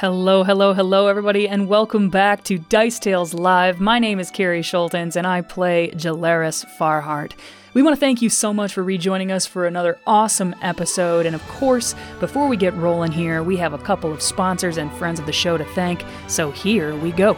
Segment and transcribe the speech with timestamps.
[0.00, 3.80] Hello, hello, hello, everybody, and welcome back to Dice Tales Live.
[3.80, 7.32] My name is Carrie Schultens, and I play Jalaris Farhart.
[7.72, 11.24] We want to thank you so much for rejoining us for another awesome episode.
[11.24, 14.92] And of course, before we get rolling here, we have a couple of sponsors and
[14.98, 17.34] friends of the show to thank, so here we go.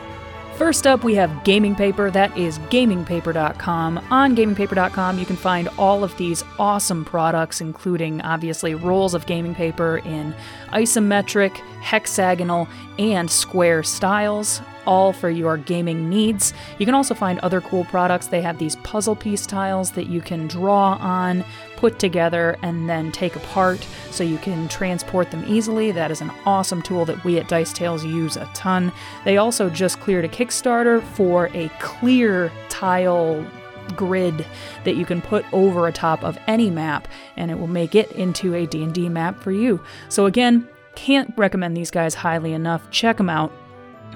[0.58, 2.10] First up, we have Gaming Paper.
[2.10, 4.04] That is gamingpaper.com.
[4.10, 9.54] On gamingpaper.com, you can find all of these awesome products, including obviously rolls of gaming
[9.54, 10.34] paper in
[10.70, 12.66] isometric, hexagonal,
[12.98, 16.54] and square styles all for your gaming needs.
[16.78, 18.28] You can also find other cool products.
[18.28, 21.44] They have these puzzle piece tiles that you can draw on,
[21.76, 25.92] put together, and then take apart so you can transport them easily.
[25.92, 28.90] That is an awesome tool that we at Dice Tales use a ton.
[29.24, 33.46] They also just cleared a Kickstarter for a clear tile
[33.94, 34.46] grid
[34.84, 38.10] that you can put over a top of any map and it will make it
[38.12, 39.80] into a D&D map for you.
[40.08, 42.90] So again, can't recommend these guys highly enough.
[42.90, 43.52] Check them out.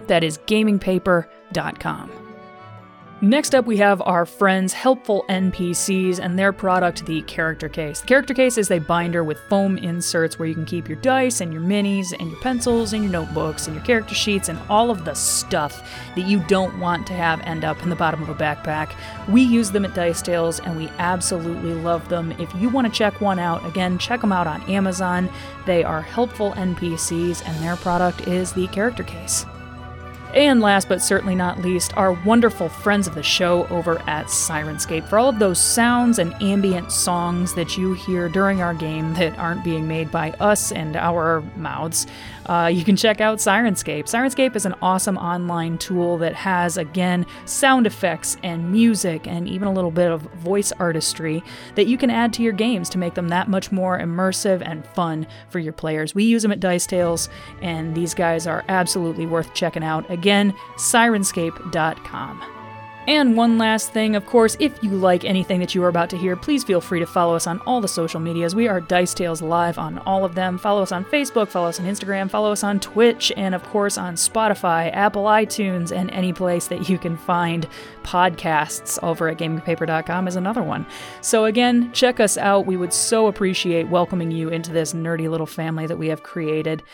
[0.07, 2.23] That is gamingpaper.com.
[3.25, 8.01] Next up, we have our friends Helpful NPCs and their product, the Character Case.
[8.01, 11.41] The Character Case is a binder with foam inserts where you can keep your dice
[11.41, 14.91] and your minis and your pencils and your notebooks and your character sheets and all
[14.91, 18.29] of the stuff that you don't want to have end up in the bottom of
[18.29, 18.93] a backpack.
[19.29, 22.33] We use them at Dice Tales and we absolutely love them.
[22.41, 25.31] If you want to check one out, again, check them out on Amazon.
[25.65, 29.47] They are Helpful NPCs and their product is the Character Case.
[30.35, 35.07] And last but certainly not least, our wonderful friends of the show over at Syrinscape
[35.09, 39.39] for all of those sounds and ambient songs that you hear during our game that
[39.39, 42.07] aren't being made by us and our mouths.
[42.47, 44.05] Uh, you can check out Syrinscape.
[44.05, 49.69] Syrinscape is an awesome online tool that has, again, sound effects and music and even
[49.69, 51.43] a little bit of voice artistry
[51.75, 54.87] that you can add to your games to make them that much more immersive and
[54.89, 56.15] fun for your players.
[56.15, 57.29] We use them at Dice Tales,
[57.61, 60.11] and these guys are absolutely worth checking out.
[60.11, 62.62] Again, syrinscape.com.
[63.09, 66.17] And one last thing, of course, if you like anything that you are about to
[66.17, 68.55] hear, please feel free to follow us on all the social medias.
[68.55, 70.57] We are Dice Tales Live on all of them.
[70.57, 73.99] Follow us on Facebook, follow us on Instagram, follow us on Twitch, and of course
[73.99, 77.67] on Spotify, Apple iTunes, and any place that you can find
[78.05, 80.87] podcasts over at gamingpaper.com is another one.
[81.23, 82.67] So again, check us out.
[82.67, 86.85] We would so appreciate welcoming you into this nerdy little family that we have created.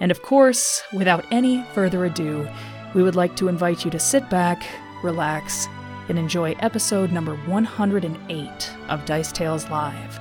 [0.00, 2.48] And of course, without any further ado,
[2.94, 4.64] we would like to invite you to sit back,
[5.02, 5.68] relax,
[6.08, 10.18] and enjoy episode number 108 of Dice Tales Live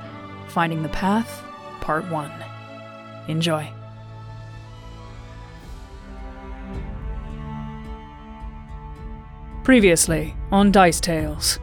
[0.48, 1.44] Finding the Path,
[1.80, 2.32] Part 1.
[3.30, 3.72] Enjoy.
[9.64, 11.60] Previously on Dice Tales,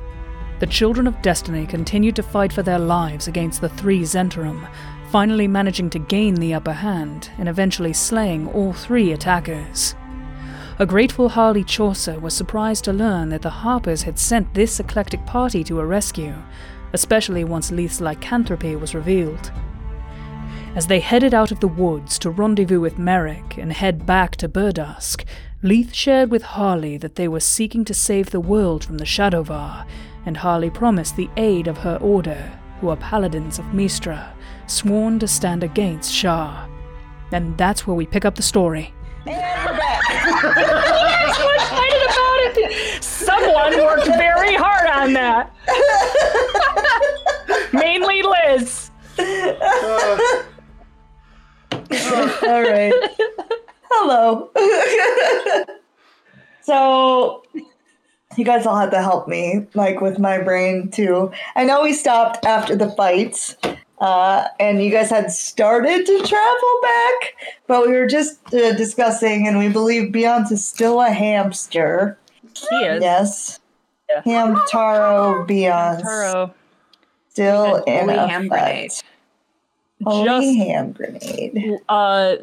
[0.61, 4.69] the Children of Destiny continued to fight for their lives against the three Zhentarim,
[5.11, 9.95] finally managing to gain the upper hand and eventually slaying all three attackers.
[10.81, 15.27] A grateful Harley Chaucer was surprised to learn that the Harpers had sent this eclectic
[15.27, 16.37] party to a rescue,
[16.93, 19.51] especially once Leith's lycanthropy was revealed.
[20.77, 24.49] As they headed out of the woods to rendezvous with Merrick and head back to
[24.49, 25.25] Berdusk,
[25.65, 29.85] Leith shared with Harley that they were seeking to save the world from the Shadovar,
[30.27, 34.33] and Harley promised the aid of her order, who are paladins of Mystra,
[34.69, 36.71] sworn to stand against Shar.
[37.33, 38.95] And that's where we pick up the story.
[40.43, 43.03] So excited about it.
[43.03, 45.53] Someone worked very hard on that.
[47.73, 48.91] Mainly Liz.
[49.19, 50.43] Uh.
[51.91, 52.93] All right.
[53.91, 54.51] Hello.
[56.63, 57.43] so,
[58.37, 61.31] you guys all had to help me, like with my brain too.
[61.57, 63.57] I know we stopped after the fights,
[64.01, 67.35] uh, and you guys had started to travel back,
[67.67, 72.17] but we were just uh, discussing, and we believe Beyonce is still a hamster.
[72.55, 73.03] He is.
[73.03, 73.61] Yes.
[74.09, 74.23] Yeah.
[74.23, 76.03] Hamtaro Beyonce.
[76.03, 76.55] Taro.
[77.31, 78.59] Still in a ham fight.
[78.59, 78.91] grenade.
[80.05, 81.79] Holy Just- ham grenade.
[81.89, 82.37] Uh,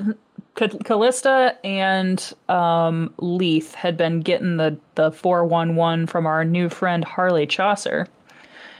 [0.85, 6.69] Callista and um, Leith had been getting the the four one one from our new
[6.69, 8.07] friend Harley Chaucer,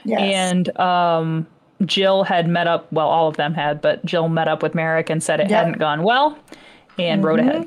[0.04, 0.20] Yes.
[0.22, 1.46] and um,
[1.84, 2.90] Jill had met up.
[2.92, 5.58] Well, all of them had, but Jill met up with Merrick and said it Yep.
[5.64, 6.38] hadn't gone well,
[6.98, 7.66] and rode ahead.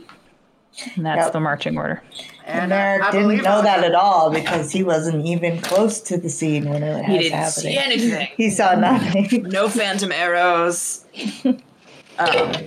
[0.96, 1.34] And that's Yep.
[1.34, 2.02] the marching order.
[2.46, 6.18] And uh, Eric I didn't know that at all because he wasn't even close to
[6.18, 7.12] the scene when it was happening.
[7.18, 7.72] He didn't happening.
[7.74, 8.28] see anything.
[8.38, 9.44] He saw nothing.
[9.50, 11.06] No phantom arrows.
[11.46, 11.56] um,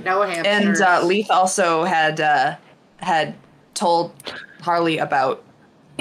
[0.04, 0.80] No and hamsters.
[0.80, 2.56] uh, Leith also had uh,
[2.98, 3.34] had
[3.74, 4.12] told
[4.60, 5.42] Harley about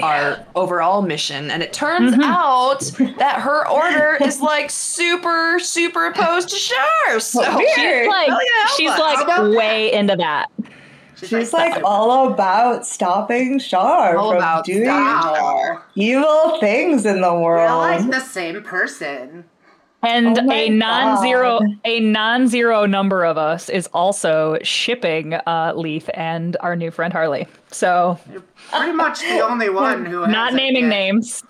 [0.02, 2.80] our overall mission, and it turns out
[3.18, 7.20] that her order is like super, super opposed to Shar.
[7.20, 7.68] So Weird.
[7.74, 10.46] She's like, Hell yeah, she's like how about way into that.
[11.24, 15.84] She's like all about stopping Shar All from about doing Star.
[15.94, 18.12] evil things in the We're like world.
[18.12, 19.44] the same person.
[20.04, 21.68] And Oh a non-zero God.
[21.84, 27.46] a non-zero number of us is also shipping uh, Leith and our new friend Harley.
[27.72, 30.90] So You're pretty much the only one who not hasn't naming yet.
[30.90, 31.42] names.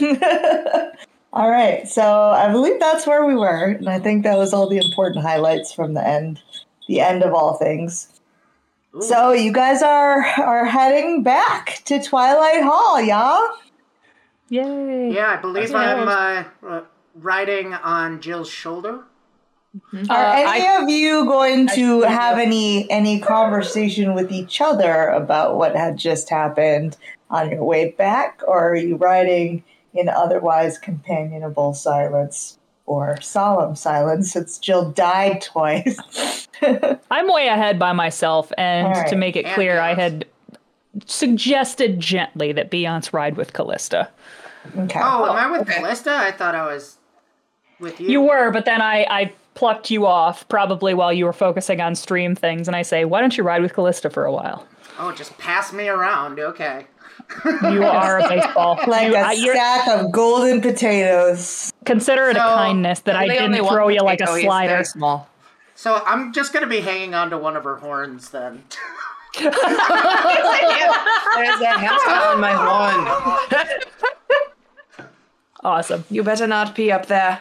[1.32, 4.68] all right, so I believe that's where we were, and I think that was all
[4.68, 6.40] the important highlights from the end,
[6.86, 8.20] the end of all things.
[8.94, 9.02] Ooh.
[9.02, 13.48] So you guys are are heading back to Twilight Hall, yeah?
[14.48, 15.12] Yay!
[15.12, 16.80] Yeah, I believe That's I'm uh,
[17.14, 19.04] riding on Jill's shoulder.
[20.10, 24.60] Are Uh, any I- of you going to see have any any conversation with each
[24.60, 26.96] other about what had just happened
[27.30, 29.62] on your way back, or are you riding
[29.94, 36.48] in otherwise companionable silence or solemn silence since Jill died twice?
[37.10, 39.08] I'm way ahead by myself, and All right.
[39.08, 40.24] to make it And clear, I had
[41.06, 44.08] suggested gently that Beyonce ride with Callista.
[44.76, 45.00] okay.
[45.02, 45.74] Oh, am I with okay.
[45.80, 46.12] Callista?
[46.14, 46.96] I thought I was
[47.78, 48.08] with you.
[48.08, 51.96] You were, but then I, I plucked you off probably while you were focusing on
[51.96, 54.64] stream things, and I say, why don't you ride with Callista for a while?
[55.00, 56.38] Oh, just pass me around.
[56.38, 56.86] Okay.
[57.62, 58.78] You are a baseball.
[58.86, 61.72] like you, a I- you're- stack of golden potatoes.
[61.84, 64.84] consider it a kindness that I didn't throw you like a slider.
[64.84, 65.28] small.
[65.74, 68.62] So I'm just gonna be hanging on to one of her horns then.
[69.38, 69.60] There's a
[71.78, 73.08] hamster on my horn.
[75.64, 77.40] Awesome, You better not pee up there.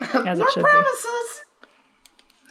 [0.26, 0.68] as it What should be.
[0.70, 1.44] promises?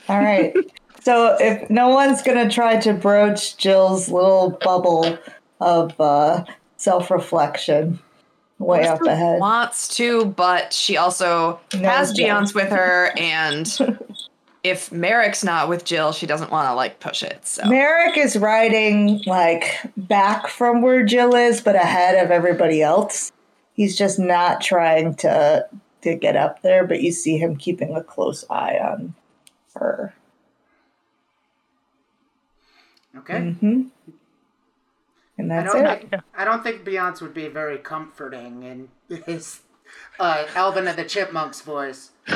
[0.07, 0.54] All right.
[1.01, 5.18] so if no one's gonna try to broach Jill's little bubble
[5.62, 6.46] of uh,
[6.78, 8.00] self-reflection
[8.60, 9.40] way up ahead.
[9.40, 12.28] Wants to, but she also No, has Jill.
[12.28, 14.00] Beyonce with her, and
[14.63, 17.45] if Merrick's not with Jill, she doesn't want to like push it.
[17.48, 23.31] So Merrick is riding like back from where Jill is, but ahead of everybody else.
[23.74, 25.66] He's just not trying to
[26.01, 29.16] to get up there, but you see him keeping a close eye on
[29.75, 30.13] her.
[33.18, 33.36] Okay.
[33.36, 33.81] Mm-hmm.
[35.38, 36.10] And I that's don't it.
[36.10, 38.90] think I don't think Beyonce would be very comforting in
[39.25, 39.62] his
[40.19, 42.12] uh, Alvin and the Chipmunks voice.
[42.28, 42.36] Too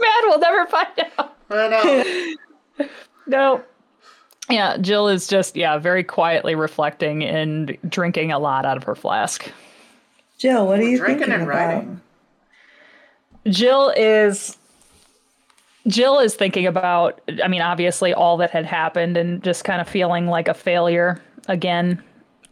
[0.00, 0.88] bad we'll never find
[1.18, 1.36] out.
[1.50, 2.36] I
[2.78, 2.86] know.
[3.24, 3.62] No.
[4.50, 8.94] Yeah, Jill is just yeah very quietly reflecting and drinking a lot out of her
[8.94, 9.50] flask.
[10.38, 11.56] Jill, what are you Drinking thinking and about?
[11.56, 12.00] writing.
[13.48, 14.56] Jill is
[15.86, 19.88] Jill is thinking about I mean obviously all that had happened and just kind of
[19.88, 22.02] feeling like a failure again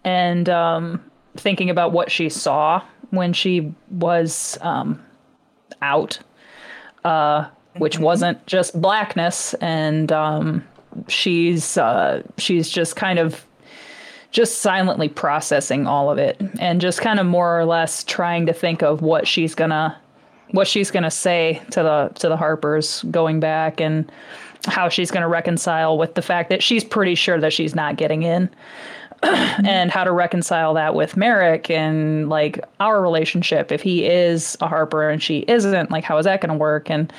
[0.05, 1.05] and um
[1.37, 5.01] thinking about what she saw when she was um
[5.83, 6.19] out
[7.05, 7.47] uh
[7.77, 10.65] which wasn't just blackness and um
[11.09, 13.45] she's uh she's just kind of
[14.31, 18.53] just silently processing all of it and just kind of more or less trying to
[18.53, 19.97] think of what she's gonna
[20.53, 24.11] what she's gonna say to the to the Harpers going back and
[24.67, 28.23] how she's gonna reconcile with the fact that she's pretty sure that she's not getting
[28.23, 28.51] in.
[29.23, 33.71] And how to reconcile that with Merrick and like our relationship.
[33.71, 36.89] If he is a Harper and she isn't like how is that gonna work?
[36.89, 37.13] And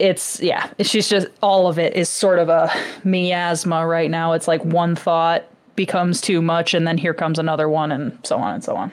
[0.00, 2.72] it's yeah she's just all of it is sort of a
[3.04, 5.44] miasma right now it's like one thought
[5.76, 8.92] becomes too much and then here comes another one and so on and so on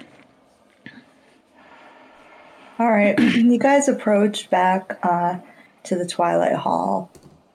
[2.79, 3.17] All right.
[3.19, 5.39] you guys approach back uh,
[5.85, 7.11] to the Twilight Hall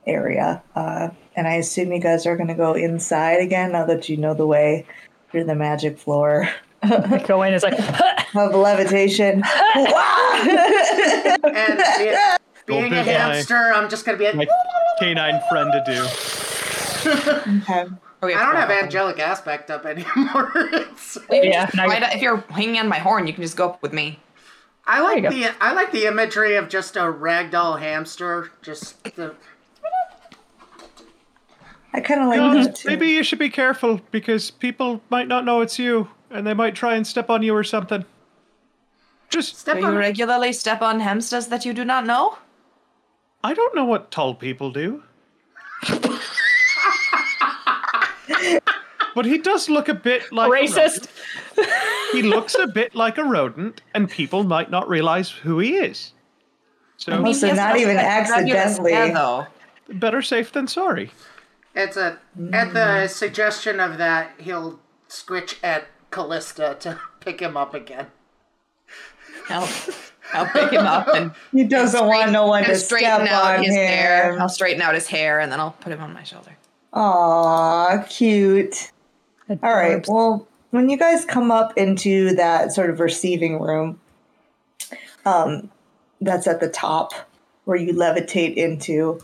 [0.07, 0.63] area.
[0.75, 4.17] Uh, and I assume you guys are going to go inside again now that you
[4.17, 4.85] know the way
[5.31, 6.49] through the magic floor
[7.27, 7.79] go in it's like
[8.35, 9.43] of levitation.
[11.45, 13.13] And be- being a big eye.
[13.13, 14.33] hamster, I'm just gonna be.
[14.33, 14.47] My
[14.99, 16.03] canine friend to do.
[17.69, 17.89] okay.
[18.35, 20.53] I don't have to- angelic aspect up anymore.
[20.57, 23.57] It's- Yeah, now Why you're- not- if you're hanging on my horn, you can just
[23.57, 24.21] go up with me.
[24.87, 28.51] I like There you the I like the imagery of just a ragdoll hamster.
[28.63, 29.35] Just the
[31.95, 32.89] I kind of like that too.
[32.89, 36.75] maybe you should be careful because people might not know it's you and they might
[36.75, 38.05] try and step on you or something.
[39.29, 39.97] Just, step Do you on.
[39.97, 42.39] regularly step on hamsters that you do not know?
[43.45, 45.03] I don't know what tall people do.
[49.15, 51.09] but he does look a bit like a racist
[51.57, 51.71] rodent.
[52.13, 56.13] He looks a bit like a rodent, and people might not realize who he is.
[56.99, 59.13] So Almost- So Yes, not even that's fabulous accidentally.
[59.13, 59.47] though.
[59.89, 61.11] better safe than sorry.
[61.75, 62.19] It's a
[62.53, 68.09] at the suggestion of that he'll switch at Callista to pick him up again.
[69.49, 69.69] I'll,
[70.33, 73.65] I'll pick him up and He doesn't want no one to straighten step out on
[73.65, 74.39] his hair.
[74.41, 76.57] I'll straighten out his hair and then I'll put him on my shoulder.
[76.93, 78.93] Aw, cute.
[79.49, 80.05] All right.
[80.09, 84.01] Well, when you guys come up into that sort of receiving room,
[85.25, 85.71] um,
[86.21, 87.13] that's at the top
[87.65, 89.21] where you levitate into,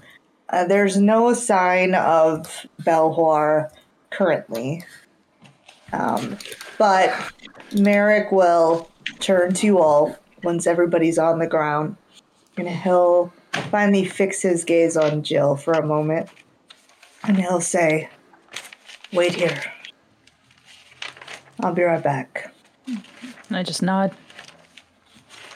[0.50, 3.70] uh, there's no sign of Belhor
[4.10, 4.84] currently.
[5.92, 6.38] Um,
[6.78, 7.14] but
[7.76, 11.96] Merrick will turn to you all once everybody's on the ground,
[12.56, 13.32] and he'll
[13.70, 16.28] finally fix his gaze on Jill for a moment,
[17.24, 18.08] and he'll say,
[19.12, 19.62] Wait here.
[21.60, 22.54] I'll be right back.
[22.86, 24.14] And I just nod.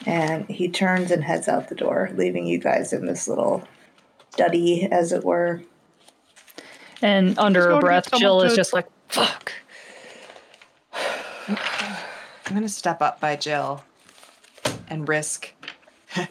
[0.05, 3.65] And he turns and heads out the door, leaving you guys in this little
[4.31, 5.61] study, as it were.
[7.01, 9.53] And under her go to get breath, Jill is just like, fuck.
[11.47, 13.83] I'm gonna step up by Jill
[14.89, 15.51] and risk.
[16.15, 16.27] I'm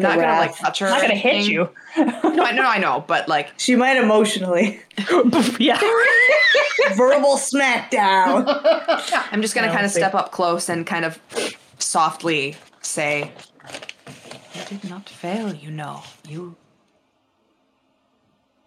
[0.00, 0.86] The not gonna like touch her.
[0.86, 1.68] I'm not gonna hit you.
[1.96, 4.80] No, I know, I know, but like, She might emotionally.
[5.58, 5.78] yeah.
[6.94, 8.44] Verbal smackdown.
[9.30, 11.18] I'm just gonna No, kind of step up close and kind of
[11.78, 13.30] softly say,
[14.54, 15.52] "You did not fail.
[15.54, 16.56] You know, you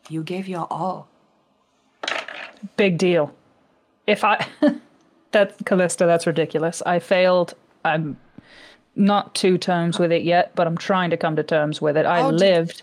[0.08, 1.08] you gave your all."
[2.78, 3.34] Big deal.
[4.08, 4.46] If I.
[5.32, 6.82] that, Callista, that's ridiculous.
[6.86, 7.56] I failed.
[7.84, 8.18] I'm
[8.96, 12.06] not to terms with it yet, but I'm trying to come to terms with it.
[12.06, 12.82] I How did- lived.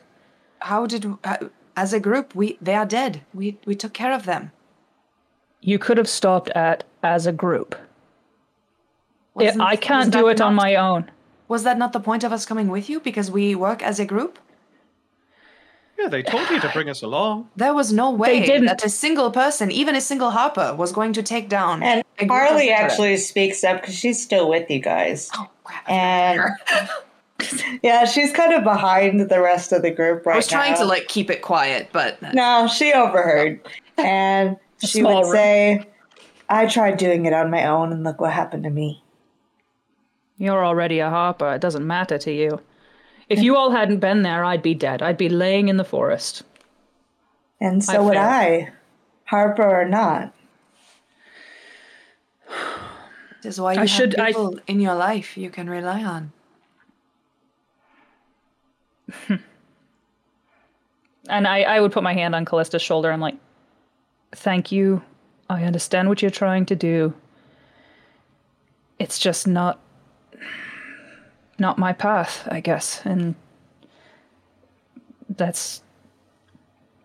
[0.61, 1.37] How did, uh,
[1.76, 3.23] as a group, we they are dead.
[3.35, 4.52] We we took care of them.
[5.61, 7.75] You could have stopped at as a group.
[7.75, 11.11] I- Wasn't- I can't do it on my own.
[11.49, 13.00] Was that not the point of us coming with you?
[13.00, 14.38] Because we work as a group.
[16.02, 17.49] Yeah, they told you to bring us along.
[17.54, 18.66] There was no way didn't.
[18.66, 21.82] that a single person, even a single Harper, was going to take down.
[21.82, 25.30] And a Harley actually speaks up because she's still with you guys.
[25.35, 25.88] Oh crap!
[25.88, 26.40] And
[27.82, 30.78] yeah, she's kind of behind the rest of the group right I was trying now.
[30.78, 33.61] to like keep it quiet, but No, she overheard.
[33.97, 35.32] And she would room.
[35.32, 35.87] say,
[36.49, 39.02] I tried doing it on my own and look what happened to me.
[40.37, 41.52] You're already a harper.
[41.54, 42.61] It doesn't matter to you.
[43.29, 45.00] If you all hadn't been there, I'd be dead.
[45.02, 46.43] I'd be laying in the forest.
[47.61, 48.26] And so I would failed.
[48.26, 48.73] I,
[49.25, 50.33] Harper or not.
[53.43, 56.02] this is why you I have should- I- people in your life you can rely
[56.05, 56.33] on.
[61.29, 63.12] And I, I would put my hand on Callista's shoulder.
[63.12, 63.37] I'm like,
[64.33, 65.02] thank you.
[65.49, 67.14] I understand what you're trying to do.
[68.99, 69.79] It's just not
[71.59, 73.00] not my path, I guess.
[73.04, 73.35] And
[75.30, 75.82] that's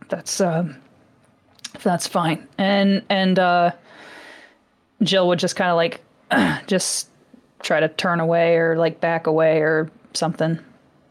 [0.09, 0.77] that's um
[1.83, 2.47] that's fine.
[2.57, 3.71] And and uh
[5.03, 6.01] Jill would just kind of like
[6.67, 7.09] just
[7.59, 10.59] try to turn away or like back away or something.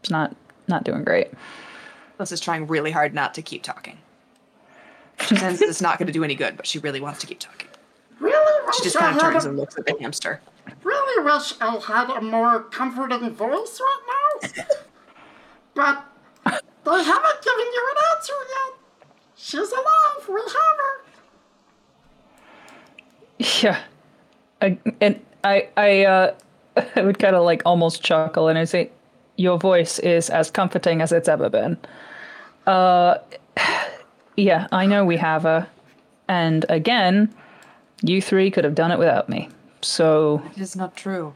[0.01, 0.35] It's not
[0.67, 1.29] not doing great.
[2.17, 3.97] This is trying really hard not to keep talking.
[5.27, 7.39] She says it's not going to do any good, but she really wants to keep
[7.39, 7.67] talking.
[8.19, 10.41] Really She just kind of turns and looks at the hamster.
[10.83, 14.65] Really wish I had a more comforting voice right now.
[15.75, 16.05] but
[16.45, 18.73] they haven't given you an answer yet.
[19.35, 20.27] She's alive.
[20.27, 21.03] We have her.
[23.61, 23.81] Yeah.
[24.61, 26.33] I, and I I uh
[26.95, 28.89] I would kind of like almost chuckle and I say
[29.35, 31.77] your voice is as comforting as it's ever been.
[32.65, 33.17] Uh
[34.37, 35.67] yeah, I know we have her.
[36.27, 37.33] And again,
[38.01, 39.49] you three could have done it without me.
[39.87, 41.33] So It is not true.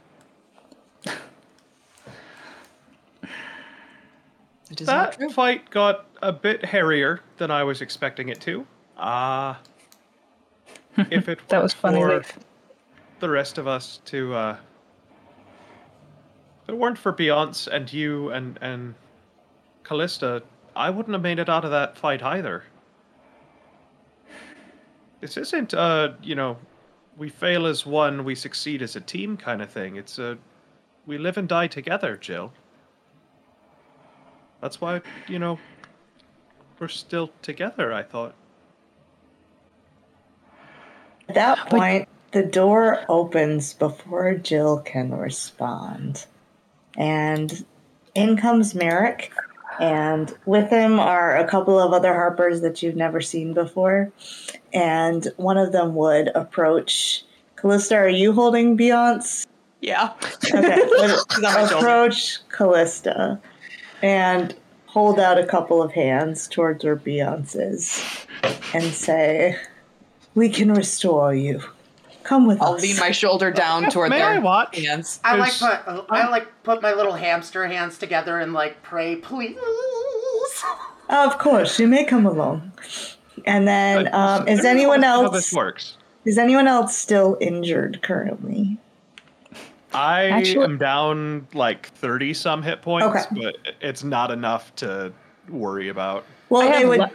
[4.69, 5.29] It is not That true.
[5.29, 8.67] fight got a bit hairier than I was expecting it to.
[8.97, 9.59] Ah.
[10.97, 12.01] if it that weren't was funny.
[12.01, 12.45] for Leith.
[13.21, 14.57] the rest of us to uh
[16.63, 18.95] if it weren't for Beyonce and you and and
[19.85, 20.43] Callista,
[20.75, 22.63] I wouldn't have made it out of that fight either.
[25.21, 26.57] This isn't uh, you know,
[27.21, 29.95] we fail as one, we succeed as a team kind of thing.
[29.95, 30.39] It's a
[31.05, 32.51] we live and die together, Jill.
[34.59, 35.59] That's why, you know,
[36.79, 38.33] we're still together, I thought.
[41.29, 46.25] At that point, the door opens before Jill can respond.
[46.97, 47.63] And
[48.15, 49.31] in comes Merrick,
[49.79, 54.11] and with him are a couple of other Harpers that you've never seen before.
[54.73, 57.23] And one of them would approach
[57.55, 57.95] Callista.
[57.95, 59.45] Are you holding Beyonce?
[59.81, 60.13] Yeah.
[60.45, 61.75] Okay, would on my shoulder.
[61.75, 63.39] approach Callista
[64.01, 68.03] and hold out a couple of hands towards her Beyonce's
[68.73, 69.57] and say,
[70.35, 71.61] We can restore you.
[72.23, 72.67] Come with us.
[72.67, 72.81] I'll us.
[72.81, 74.77] lean my shoulder down toward May their I watch?
[74.77, 75.19] hands.
[75.23, 79.15] I like There's- put I like put my little hamster hands together and like pray,
[79.15, 79.57] please.
[81.09, 82.71] Of course, you may come along.
[83.45, 85.33] And then, um, is anyone watch How else?
[85.33, 85.97] this works.
[86.23, 88.77] Is anyone else still injured currently?
[89.93, 93.41] I Actually- am down like thirty some hit points, Okay.
[93.43, 95.11] but it's not enough to
[95.49, 96.23] worry about.
[96.47, 96.99] Well, I they have would.
[96.99, 97.11] le-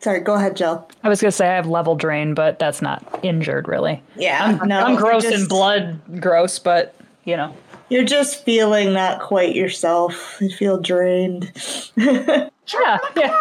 [0.00, 0.88] Sorry, go ahead, Jill.
[1.04, 4.02] I was gonna say I have level drain, but that's not injured really.
[4.16, 7.54] Yeah, I'm, no, I'm gross just- and blood gross, but you know.
[7.90, 10.36] You're just feeling not quite yourself.
[10.40, 11.52] You feel drained.
[12.72, 13.36] Yeah, yeah.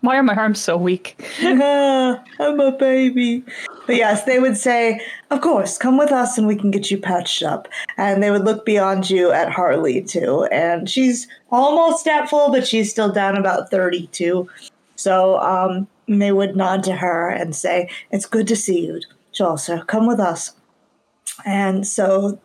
[0.00, 1.22] Why are my arms so weak?
[1.42, 3.44] Ah, I'm a baby.
[3.86, 6.96] But yes, they would say, Of course, come with us and we can get you
[6.96, 7.68] patched up.
[7.98, 10.44] And they would look beyond you at Harley too.
[10.50, 14.48] And she's almost at full, but she's still down about 32.
[14.96, 19.00] So um, they would nod to her and say, It's good to see you,
[19.32, 19.84] Chaucer.
[19.86, 20.54] Come with us.
[21.44, 22.40] And so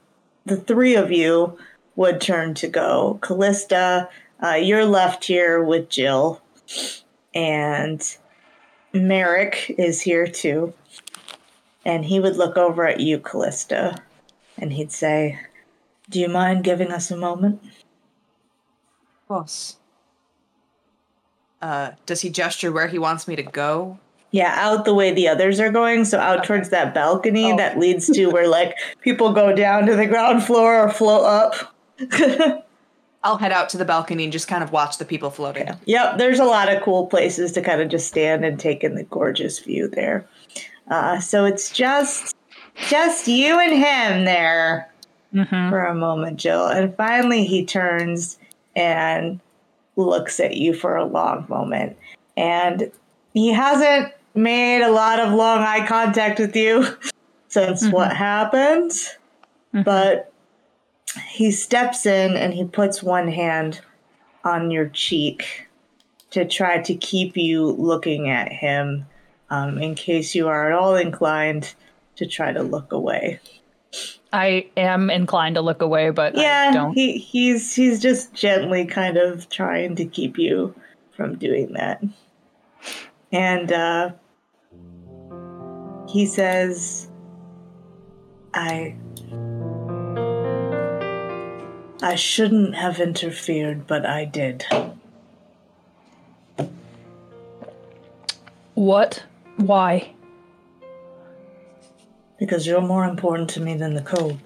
[0.46, 1.58] the three of you
[1.96, 3.20] would turn to go.
[3.22, 4.10] Callista,
[4.44, 6.42] uh, you're left here with Jill.
[7.34, 8.02] And
[8.94, 10.74] Merrick is here too.
[11.86, 14.02] And he would look over at you, Callista,
[14.58, 15.40] and he'd say,
[16.10, 17.62] Do you mind giving us a moment?
[17.64, 19.78] Of course.
[21.62, 23.98] Uh, does he gesture where he wants me to go?
[24.32, 27.58] Yeah, out the way the others are going, so out towards that balcony Oh.
[27.58, 31.74] that leads to where like people go down to the ground floor or float up.
[33.24, 35.70] I'll head out to the balcony and just kind of watch the people floating.
[35.86, 38.96] Yep, there's a lot of cool places to kind of just stand and take in
[38.96, 40.28] the gorgeous view there.
[40.90, 42.36] Uh, so it's just
[42.90, 44.92] just you and him there
[45.34, 45.70] Mm-hmm.
[45.70, 46.68] for a moment, Jill.
[46.68, 48.40] And finally he turns
[48.78, 49.42] and
[49.98, 51.98] looks at you for a long moment.
[52.38, 52.92] And
[53.34, 56.88] he hasn't made a lot of long eye contact with you
[57.50, 58.92] since what happened.
[59.74, 60.32] But
[61.28, 63.82] he steps in and he puts one hand
[64.44, 65.68] on your cheek
[66.32, 69.06] to try to keep you looking at him
[69.50, 71.74] um, in case you are at all inclined
[72.16, 73.40] to try to look away.
[74.34, 76.94] I am inclined to look away, but I Yeah, don't.
[76.94, 80.76] he he's he's just gently kind of trying to keep you
[81.16, 82.04] from doing that.
[83.32, 84.12] And uh
[86.10, 87.10] he says
[88.54, 88.96] I
[92.02, 94.66] I shouldn't have interfered, but I did.
[98.76, 99.24] What?
[99.58, 100.14] Why?
[102.40, 104.40] Because you're more important to me than the code.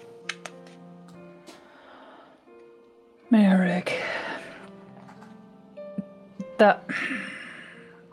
[3.29, 4.01] Merrick.
[6.57, 6.83] That.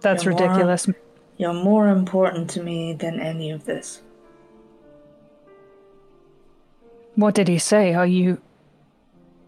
[0.00, 0.36] That's Laura.
[0.36, 0.88] ridiculous.
[1.36, 4.02] You're more important to me than any of this.
[7.14, 7.94] What did he say?
[7.94, 8.40] Are you.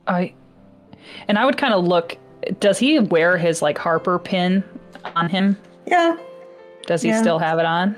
[0.06, 0.34] I.
[1.28, 2.16] And I would kind of look.
[2.58, 4.64] Does he wear his, like, Harper pin
[5.14, 5.56] on him?
[5.86, 6.16] Yeah.
[6.86, 7.20] Does he Yeah.
[7.20, 7.96] still have it on?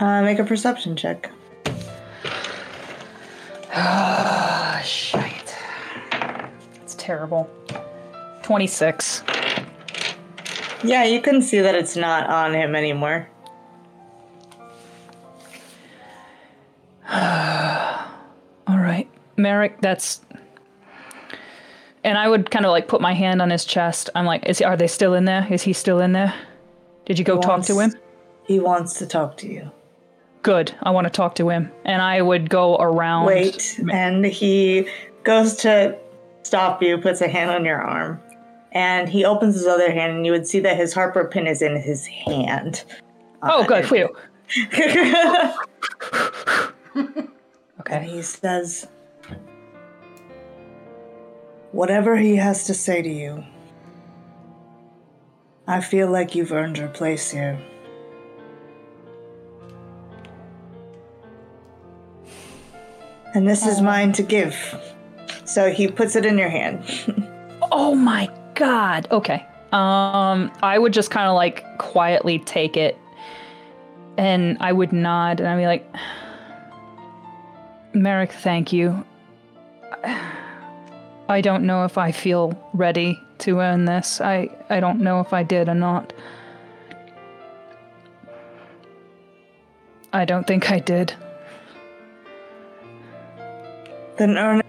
[0.00, 1.30] Uh, make a perception check.
[3.74, 5.54] Ah, shite.
[6.82, 7.50] It's terrible.
[8.42, 9.22] 26.
[10.82, 13.28] Yeah, you can see that it's not on him anymore.
[17.12, 19.06] All right.
[19.36, 20.22] Merrick, that's.
[22.02, 24.08] And I would kind of like put my hand on his chest.
[24.14, 25.46] I'm like, is he, are they still in there?
[25.50, 26.32] Is he still in there?
[27.04, 27.94] Did you go talk to him?
[28.46, 29.70] He wants to talk to you.
[30.42, 30.74] Good.
[30.82, 31.70] I want to talk to him.
[31.84, 33.26] And I would go around.
[33.26, 34.88] Wait, and he
[35.24, 35.98] goes to
[36.42, 38.20] stop you, puts a hand on your arm,
[38.72, 41.60] and he opens his other hand, and you would see that his Harper pin is
[41.62, 42.84] in his hand.
[43.42, 43.86] Oh, uh, good.
[43.86, 44.08] Phew.
[46.94, 47.28] and
[47.80, 48.04] Okay.
[48.08, 48.86] he says,
[51.72, 53.44] Whatever he has to say to you,
[55.66, 57.60] I feel like you've earned your place here.
[63.34, 64.56] And this is mine to give.
[65.44, 66.84] So he puts it in your hand.
[67.72, 69.06] Oh my god.
[69.12, 69.46] Okay.
[69.72, 72.98] Um, I would just kind of like quietly take it,
[74.16, 75.88] and I would nod, and I'd be like,
[77.94, 79.04] "Merrick, thank you.
[81.28, 84.20] I don't know if I feel ready to earn this.
[84.20, 86.12] I I don't know if I did or not.
[90.12, 91.14] I don't think I did.
[94.20, 94.66] Then earn it.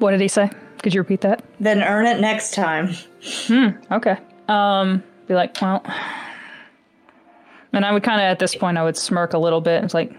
[0.00, 0.50] What did he say?
[0.82, 1.44] Could you repeat that?
[1.60, 2.96] Then earn it next time.
[3.22, 3.68] Hmm.
[3.92, 4.16] Okay.
[4.48, 5.84] Um, be like, well,
[7.72, 9.84] And I would kind of, at this point, I would smirk a little bit.
[9.84, 10.12] It's like,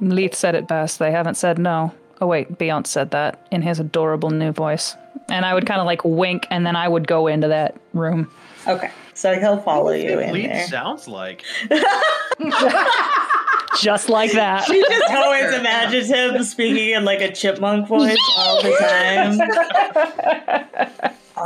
[0.00, 1.00] Leith said it best.
[1.00, 1.92] They haven't said no.
[2.20, 4.94] Oh, wait, Beyonce said that in his adorable new voice.
[5.28, 8.30] And I would kind of like wink, and then I would go into that room.
[8.66, 10.66] Okay, so he'll follow you in Lead there.
[10.68, 11.44] sounds like.
[13.80, 14.64] Just like that.
[14.64, 19.32] She just always imagines him speaking in like a chipmunk voice all the time.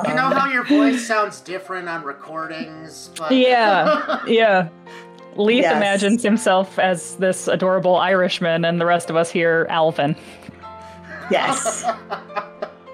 [0.08, 4.68] You know how your voice sounds different on recordings, but yeah, yeah.
[5.36, 5.76] Leith Yes.
[5.76, 10.16] imagines himself as this adorable Irishman, and the rest of us here, Alvin.
[11.30, 11.84] Yes.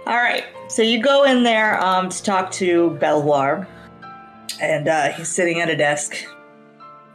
[0.08, 0.44] All right.
[0.68, 3.68] So you go in there um, to talk to Belvoir,
[4.58, 6.16] and uh, he's sitting at a desk,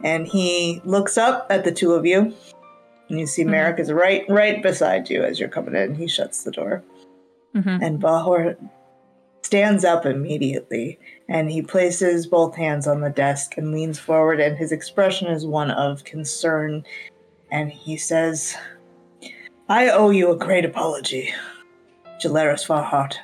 [0.04, 2.32] and he looks up at the two of you,
[3.08, 5.96] and you see Merrick is right right beside you as you're coming in.
[5.96, 6.84] He shuts the door,
[7.56, 7.82] Mhm.
[7.82, 8.56] and Bahor
[9.42, 14.56] stands up immediately, and he places both hands on the desk and leans forward, and
[14.56, 16.84] his expression is one of concern,
[17.50, 18.56] and he says.
[19.66, 21.32] I owe you a great apology,
[22.24, 23.16] Jaleris Farhart.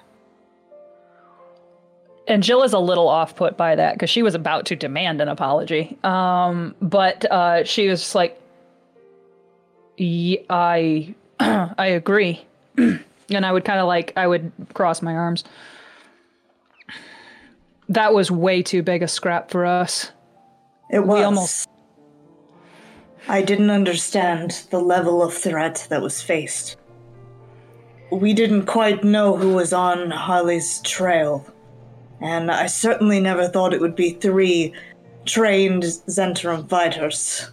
[2.28, 5.20] And Jill is a little off put by that because she was about to demand
[5.20, 5.98] an apology.
[6.04, 8.40] Um, but uh, she was just like,
[9.98, 12.44] I, I agree.
[12.76, 15.44] and I would kind of like, I would cross my arms.
[17.88, 20.12] That was way too big a scrap for us.
[20.90, 21.24] It was.
[21.24, 21.68] almost-
[23.28, 26.76] I didn't understand the level of threat that was faced.
[28.10, 31.46] We didn't quite know who was on Harley's trail,
[32.20, 34.74] and I certainly never thought it would be three
[35.24, 37.50] trained Zhentarim fighters.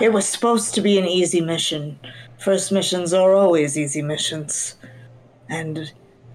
[0.00, 1.98] It was supposed to be an easy mission.
[2.38, 4.76] First missions are always easy missions.
[5.48, 5.92] And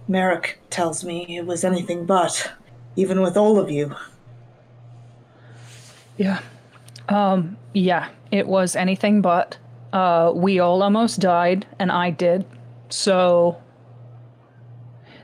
[0.08, 2.51] Merrick tells me it was anything but,
[2.95, 3.95] even with all of you.
[6.17, 6.39] Yeah.
[7.10, 9.58] Um, yeah, it was anything but.
[9.95, 12.45] Uh, we all almost died, and I did.
[12.89, 13.62] So.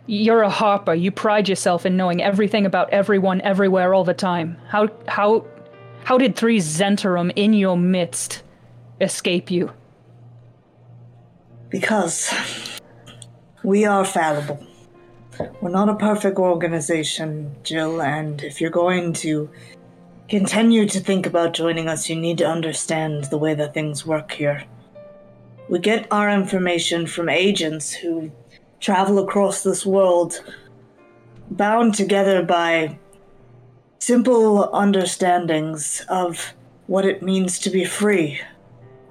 [0.08, 0.94] You're a harper.
[0.94, 4.58] You pride yourself in knowing everything about everyone, everywhere, all the time.
[4.68, 5.46] How how
[6.04, 8.44] how did three Zhentarim in your midst
[9.00, 9.72] escape you?
[11.70, 12.34] Because
[13.64, 14.60] we are fallible.
[15.62, 19.50] We're not a perfect organization, Jill, and if you're going to
[20.32, 24.32] continue to think about joining us, you need to understand the way that things work
[24.32, 24.64] here.
[25.68, 28.32] We get our information from agents who
[28.80, 30.42] travel across this world,
[31.50, 32.98] bound together by
[34.00, 36.54] simple understandings of
[36.88, 38.40] what it means to be free,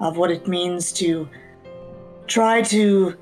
[0.00, 1.28] of what it means to
[2.28, 3.14] try to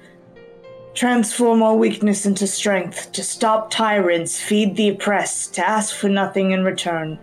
[0.95, 6.53] transform our weakness into strength, to stop tyrants, feed the oppressed, to ask for nothing
[6.53, 7.19] in return,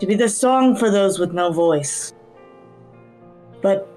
[0.00, 2.12] to be the song for those with no voice.
[3.60, 3.88] But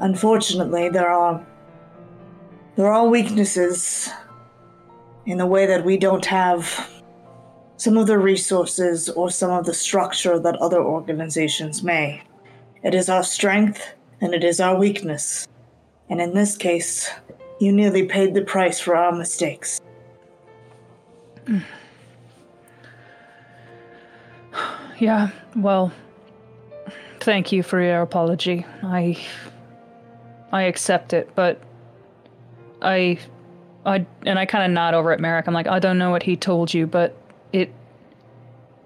[0.00, 1.44] unfortunately, there are
[2.76, 4.10] there are weaknesses
[5.26, 6.90] in the way that we don't have
[7.76, 12.22] some of the resources or some of the structure that other organizations may.
[12.82, 15.46] It is our strength and it is our weakness.
[16.08, 17.10] And in this case,
[17.60, 19.80] you nearly paid the price for our mistakes.
[21.46, 21.62] Mm.
[25.04, 25.92] Yeah, well,
[27.20, 28.64] thank you for your apology.
[28.82, 29.22] I
[30.50, 31.60] I accept it, but
[32.80, 33.18] I
[33.84, 35.46] I and I kind of nod over at Merrick.
[35.46, 37.14] I'm like, I don't know what he told you, but
[37.52, 37.70] it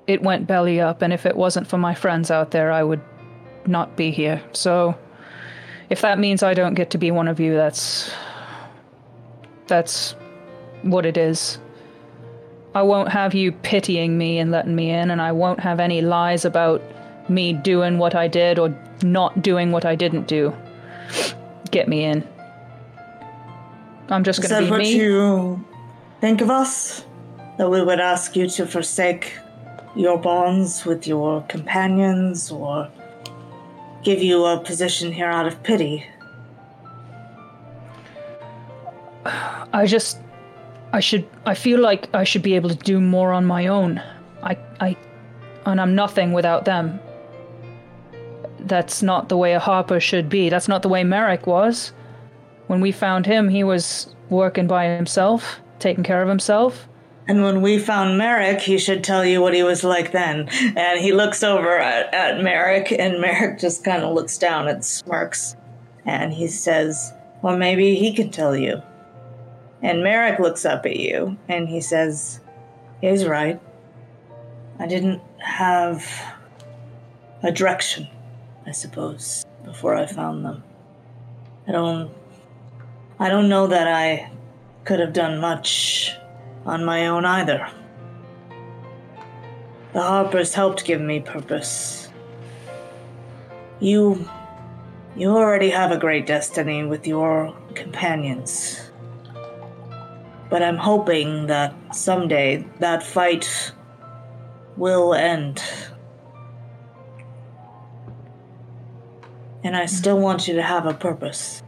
[0.09, 3.01] it went belly up, and if it wasn't for my friends out there, I would
[3.65, 4.43] not be here.
[4.51, 4.99] So
[5.89, 8.11] if that means I don't get to be one of you, that's
[9.69, 10.17] that's
[10.83, 11.61] what it is.
[12.75, 16.01] I won't have you pitying me and letting me in, and I won't have any
[16.01, 16.83] lies about
[17.29, 20.55] me doing what I did or not doing what I didn't do.
[21.71, 22.27] Get me in.
[24.11, 24.97] I'm just gonna that be what me.
[24.97, 25.65] you
[26.21, 27.05] think of us?
[27.59, 29.35] That we would ask you to forsake
[29.97, 32.89] your bonds with your companions or
[34.05, 36.07] give you a position here out of pity?
[39.25, 40.19] I just
[40.93, 44.03] I should I feel like I should be able to do more on my own.
[44.43, 44.97] I I
[45.67, 47.01] and I'm nothing without them.
[48.61, 50.49] That's not the way a harper should be.
[50.49, 51.93] That's not the way Merrick was.
[52.67, 56.89] When we found him, he was working by himself, taking care of himself.
[57.27, 60.49] And when we found Merrick, he should tell you what he was like then.
[60.77, 64.83] And he looks over at, at Merrick, and Merrick just kind of looks down and
[64.83, 65.55] smirks.
[66.07, 68.83] And he says, Well, maybe he can tell you.
[69.83, 72.41] And Merrick looks up at you, and he says,
[73.01, 73.61] He's right.
[74.79, 76.05] I didn't have
[77.43, 78.09] a direction,
[78.67, 80.63] I suppose, before I found them.
[81.67, 82.11] I don't
[83.21, 84.31] I don't know that I
[84.85, 86.15] could have done much
[86.65, 87.69] on my own either.
[89.93, 92.09] The Harpers helped give me purpose.
[93.81, 94.29] You
[95.17, 98.88] you already have a great destiny with your companions.
[100.51, 103.73] But I'm hoping that someday that fight
[104.77, 105.63] will end.
[109.63, 111.63] And I still want you to have a purpose.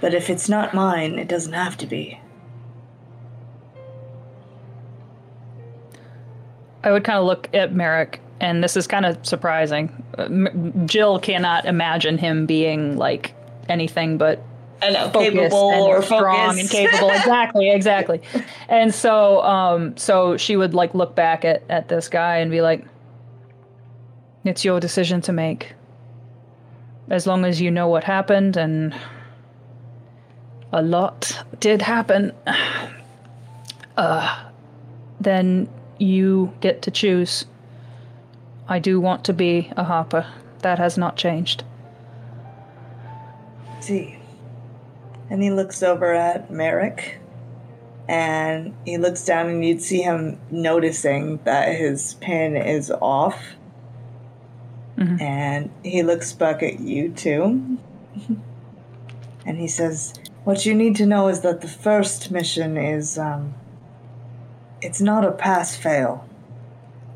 [0.00, 2.20] But if it's not mine, it doesn't have to be.
[6.84, 10.04] I would kind of look at Merrick, and this is kind of surprising.
[10.86, 13.34] Jill cannot imagine him being like
[13.68, 14.40] anything but
[14.82, 16.60] I know, focused capable and or strong focused.
[16.60, 17.10] and capable.
[17.14, 18.20] exactly, exactly.
[18.68, 22.60] And so, um, so she would like look back at at this guy and be
[22.60, 22.84] like,
[24.44, 25.74] "It's your decision to make.
[27.08, 28.94] As long as you know what happened, and
[30.72, 32.32] a lot did happen,
[33.96, 34.44] uh,
[35.20, 37.46] then you get to choose.
[38.68, 40.26] I do want to be a Harper.
[40.60, 41.64] That has not changed."
[43.80, 44.15] See.
[45.28, 47.18] And he looks over at Merrick.
[48.08, 53.56] And he looks down, and you'd see him noticing that his pin is off.
[54.96, 55.20] Mhm.
[55.20, 57.78] And he looks back at you, too.
[59.44, 63.54] and he says, What you need to know is that the first mission is, um,
[64.80, 66.24] it's not a pass fail.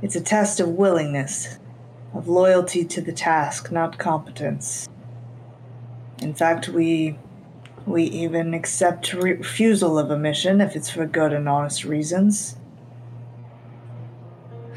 [0.03, 1.59] It's a test of willingness,
[2.13, 4.89] of loyalty to the task, not competence.
[6.21, 7.17] In fact, we
[7.91, 12.57] we even accept refusal of a mission if it's for good and honest reasons.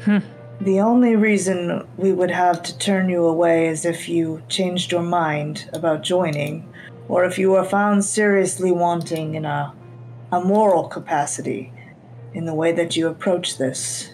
[0.04, 0.18] Hmm.
[0.60, 5.02] The only reason we would have to turn you away is if you changed your
[5.02, 6.68] mind about joining,
[7.08, 9.74] or if you were found seriously wanting in a,
[10.30, 11.72] a moral capacity
[12.32, 14.10] in the way that you approach this.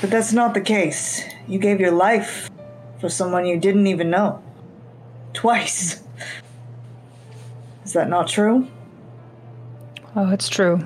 [0.00, 1.24] But that's not the case.
[1.46, 2.50] You gave your life
[3.00, 4.42] for someone you didn't even know.
[5.32, 6.02] Twice.
[7.84, 8.68] Is that not true?
[10.16, 10.84] Oh, it's true.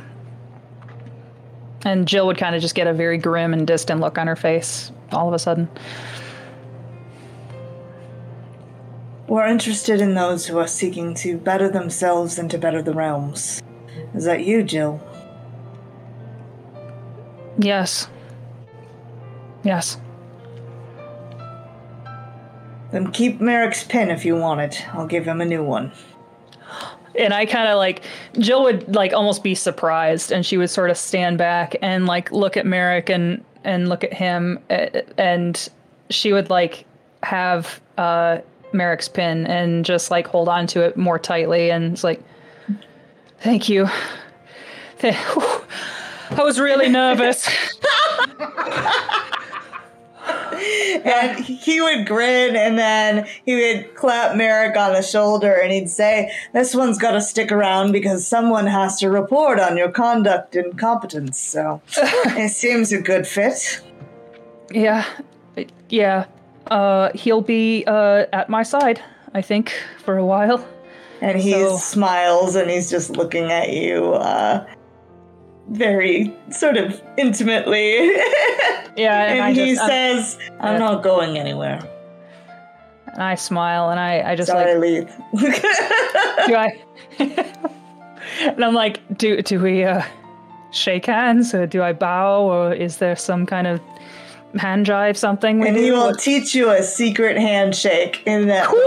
[1.84, 4.36] And Jill would kind of just get a very grim and distant look on her
[4.36, 5.68] face all of a sudden.
[9.26, 13.62] We're interested in those who are seeking to better themselves and to better the realms.
[14.14, 15.00] Is that you, Jill?
[17.58, 18.08] Yes.
[19.62, 19.98] Yes.
[22.94, 24.86] Then keep Merrick's pin if you want it.
[24.94, 25.90] I'll give him a new one.
[27.18, 28.04] And I kind of like,
[28.38, 32.30] Jill would like almost be surprised and she would sort of stand back and like
[32.30, 34.60] look at Merrick and, and look at him.
[35.18, 35.68] And
[36.08, 36.86] she would like
[37.24, 38.38] have uh,
[38.72, 41.72] Merrick's pin and just like hold on to it more tightly.
[41.72, 42.22] And it's like,
[43.40, 43.88] thank you.
[45.02, 45.64] I
[46.38, 47.48] was really nervous.
[51.04, 55.90] And he would grin and then he would clap Merrick on the shoulder and he'd
[55.90, 60.54] say, This one's got to stick around because someone has to report on your conduct
[60.56, 61.38] and competence.
[61.38, 63.80] So it seems a good fit.
[64.70, 65.04] Yeah,
[65.88, 66.26] yeah.
[66.68, 69.02] Uh, he'll be uh, at my side,
[69.34, 69.72] I think,
[70.04, 70.66] for a while.
[71.20, 74.66] And he So- smiles and he's just looking at you uh,
[75.68, 78.10] very sort of intimately.
[78.96, 81.80] Yeah, and, and he just, I'm- says, I'm not going anywhere.
[83.12, 85.20] and I smile, and I, I just Sorry, like, Leith.
[86.46, 86.80] do I?
[88.38, 90.00] and I'm like, do do we uh,
[90.70, 93.80] shake hands, or do I bow, or is there some kind of
[94.58, 95.66] hand drive something?
[95.66, 98.78] And he will teach you a secret handshake in that Cool.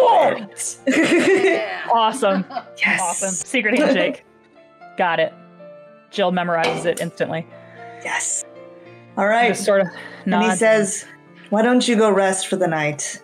[1.94, 2.46] awesome,
[2.78, 3.02] yes.
[3.02, 4.24] awesome, secret handshake.
[4.98, 5.34] Got it.
[6.18, 7.46] Jill memorizes it instantly.
[8.04, 8.44] Yes.
[9.18, 9.50] All right.
[9.50, 9.88] Just sort of
[10.26, 11.06] and he says,
[11.52, 13.22] Why don't you go rest for the night?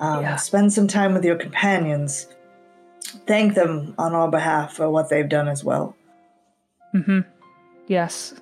[0.00, 0.34] Um, Yeah.
[0.34, 2.26] Spend some time with your companions.
[3.28, 5.94] Thank them on our behalf for what they've done as well.
[6.92, 7.20] Mm-hmm.
[7.86, 8.34] Yes,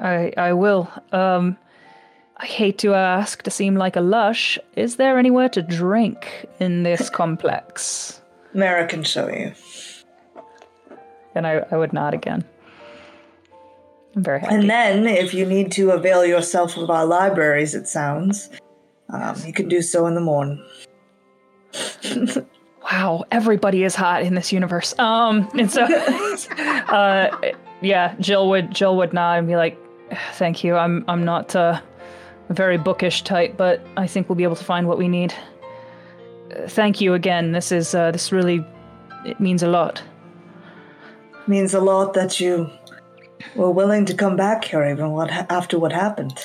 [0.00, 0.90] I I will.
[1.12, 1.58] Um,
[2.38, 4.58] I hate to ask to seem like a lush.
[4.74, 8.22] Is there anywhere to drink in this complex?
[8.54, 9.52] Mara can show you.
[11.34, 12.44] And I, I would nod again.
[14.16, 14.54] I'm very happy.
[14.54, 18.50] And then, if you need to avail yourself of our libraries, it sounds,
[19.08, 20.64] um, you can do so in the morning.
[22.82, 24.96] wow, everybody is hot in this universe.
[24.98, 25.82] Um, and so,
[26.58, 27.36] uh,
[27.80, 29.78] yeah, Jill would Jill would nod and be like,
[30.32, 30.76] Thank you.
[30.76, 31.80] I'm I'm not uh,
[32.48, 35.34] a very bookish type, but I think we'll be able to find what we need.
[36.50, 37.52] Uh, thank you again.
[37.52, 38.64] This is uh, this really
[39.24, 40.02] it means a lot.
[41.46, 42.70] Means a lot that you
[43.54, 46.38] were willing to come back here even what after what happened.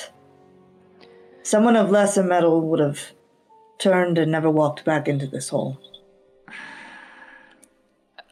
[1.42, 3.12] Someone of lesser metal would have
[3.78, 5.78] turned and never walked back into this hole.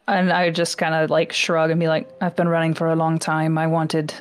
[0.07, 2.95] And I just kind of like shrug and be like, I've been running for a
[2.95, 3.57] long time.
[3.57, 4.13] I wanted.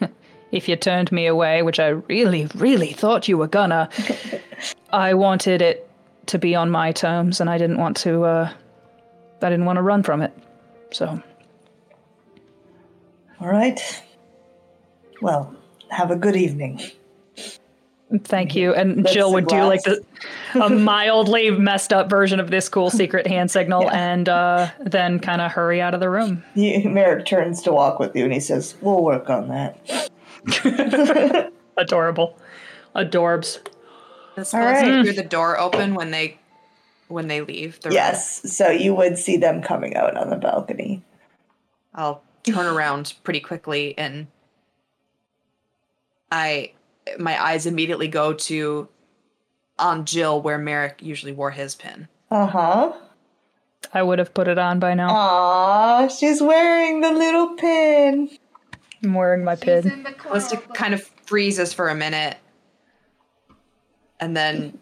[0.52, 3.88] if you turned me away, which I really, really thought you were gonna,
[4.92, 5.88] I wanted it
[6.26, 8.24] to be on my terms, and I didn't want to.
[8.24, 8.52] Uh,
[9.42, 10.32] I didn't want to run from it.
[10.90, 11.22] So
[13.40, 13.80] All right.
[15.20, 15.54] Well,
[15.90, 16.80] have a good evening.
[18.24, 18.72] thank you.
[18.74, 20.04] And That's Jill would do like the,
[20.54, 23.92] a mildly messed up version of this cool secret hand signal, Yeah.
[24.12, 26.44] and uh, then kind of hurry out of the room.
[26.54, 30.10] He, Merrick turns to walk with you and he says, We'll work on that.
[31.76, 32.38] Adorable,
[32.94, 33.58] adorbs.
[34.36, 35.04] Does All Felicity right.
[35.04, 36.38] hear the door open when they
[37.08, 37.80] when they leave?
[37.80, 37.94] The room?
[37.94, 41.02] Yes, so you would see them coming out on the balcony.
[41.94, 44.26] I'll turn around pretty quickly and
[46.30, 46.72] I
[47.18, 48.88] my eyes immediately go to
[49.78, 52.08] on Jill where Merrick usually wore his pin.
[52.30, 52.92] Uh huh.
[53.94, 55.10] I would have put it on by now.
[55.14, 58.30] Aw, she's wearing the little pin.
[59.04, 59.90] I'm wearing my She's pin.
[59.90, 62.36] in the Calista kind of freezes for a minute
[64.18, 64.78] and then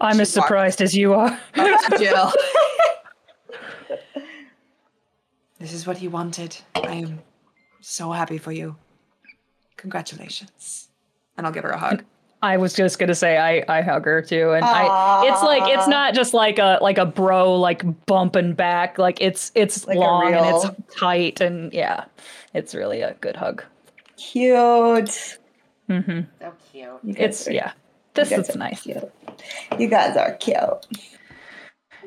[0.00, 1.38] I'm as She walked- surprised as you are.
[1.56, 2.32] up Jill.
[5.58, 6.56] this is what he wanted.
[6.74, 7.20] I am
[7.80, 8.76] so happy for you.
[9.76, 10.88] Congratulations.
[11.36, 12.04] And I'll give her a hug.
[12.42, 15.88] I was just gonna say I I hug her too, and I it's like it's
[15.88, 20.00] not just like a like a bro like bumping back, like it's it's Like a
[20.00, 22.04] long and it's tight and yeah,
[22.52, 23.64] it's really a good hug.
[24.16, 25.38] Cute.
[25.88, 26.20] Mm-hmm.
[26.40, 27.16] So cute.
[27.16, 27.72] It's are- yeah,
[28.14, 28.82] this is nice.
[28.82, 29.10] Cute.
[29.78, 30.86] You guys are cute.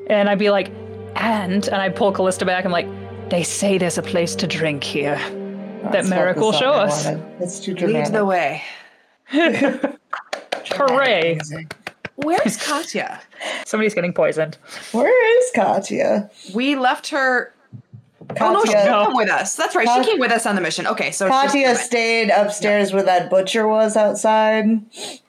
[0.08, 0.70] And I'd be like,
[1.16, 2.66] and and I pull Callista back.
[2.66, 2.88] I'm like,
[3.30, 5.16] they say there's a place to drink here.
[5.92, 7.06] That's not Merrick will show us.
[7.06, 7.24] wanted.
[7.42, 8.64] It's too Lead the way.
[10.72, 11.36] Hooray!
[11.36, 11.76] Music.
[12.16, 13.22] Where's Katya?
[13.66, 14.58] Somebody's getting poisoned.
[14.92, 16.30] Where is Katya?
[16.54, 17.54] We left her.
[18.42, 19.06] Oh no, she Katya, did No.
[19.06, 19.56] come with us.
[19.56, 19.88] That's right.
[19.88, 20.86] Kat- she came with us on the mission.
[20.86, 24.66] Okay, so Katya stayed upstairs where that butcher was outside.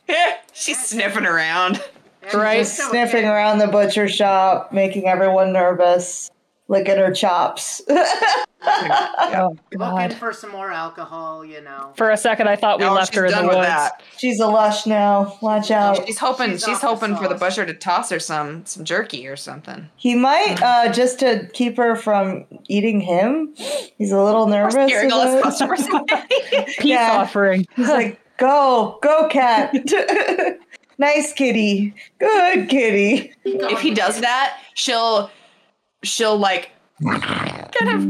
[0.53, 1.83] she's sniffing around.
[2.23, 2.59] And Right.
[2.59, 3.33] she's so sniffing cute.
[3.33, 6.31] around the butcher shop, making everyone nervous,
[6.71, 7.83] licking her chops.
[8.63, 11.93] Oh Looking for some more alcohol, you know.
[11.97, 13.57] For a second, I thought we No, left her in the woods.
[13.57, 14.03] that.
[14.19, 15.39] She's a lush now.
[15.41, 16.07] Watch out.
[16.07, 16.51] She's hoping.
[16.51, 17.57] She's She's, off the hoping for the sauce.
[17.57, 19.89] butcher to toss her some some jerky or something.
[19.97, 23.55] He might, uh, just to keep her from eating him.
[23.97, 24.93] He's a little nervous.
[25.11, 25.87] All his customers.
[26.79, 27.13] Peace Yeah.
[27.23, 27.67] offering.
[27.77, 29.75] He's like, go, go, cat.
[30.99, 31.95] nice kitty.
[32.19, 33.33] Good kitty.
[33.45, 35.31] if he does that, she'll
[36.03, 36.71] she'll like
[37.03, 38.05] kind of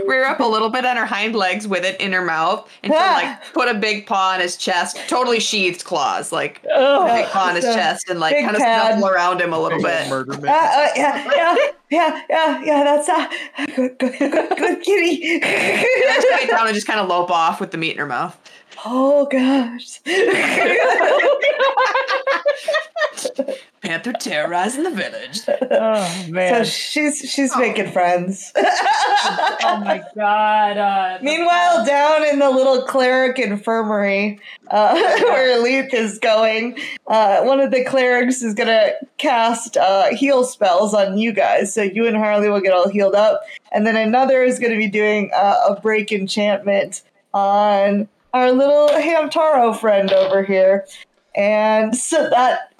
[0.06, 2.92] rear up a little bit on her hind legs with it in her mouth and
[2.92, 7.26] she'll like put a big paw on his chest, totally sheathed claws, like a big
[7.26, 8.92] paw on his chest and like kind of pad.
[8.98, 10.08] snuffle around him a little bit.
[10.08, 11.56] Murder Uh, uh, yeah, yeah,
[11.90, 13.28] yeah, yeah, yeah, that's uh,
[13.76, 15.40] good, good, good, good kitty.
[15.46, 18.36] And she'll down and just kind of lope off with the meat in her mouth.
[18.84, 20.00] oh, gosh.
[23.86, 25.40] Panther terrorizing the village.
[25.68, 26.32] Oh man!
[26.32, 26.64] so man.
[26.64, 28.52] she's she's making friends.
[28.56, 30.78] oh my god.
[30.78, 37.60] Uh, Meanwhile, down in the little cleric infirmary uh, where Leith is going, uh, one
[37.60, 41.74] of the clerics is going to cast uh, heal spells on you guys.
[41.74, 43.42] So you and Harley will get all healed up.
[43.72, 47.02] And then another is going to be doing uh, a break enchantment
[47.34, 50.86] on our little Hamtaro friend over here.
[51.34, 52.72] And so that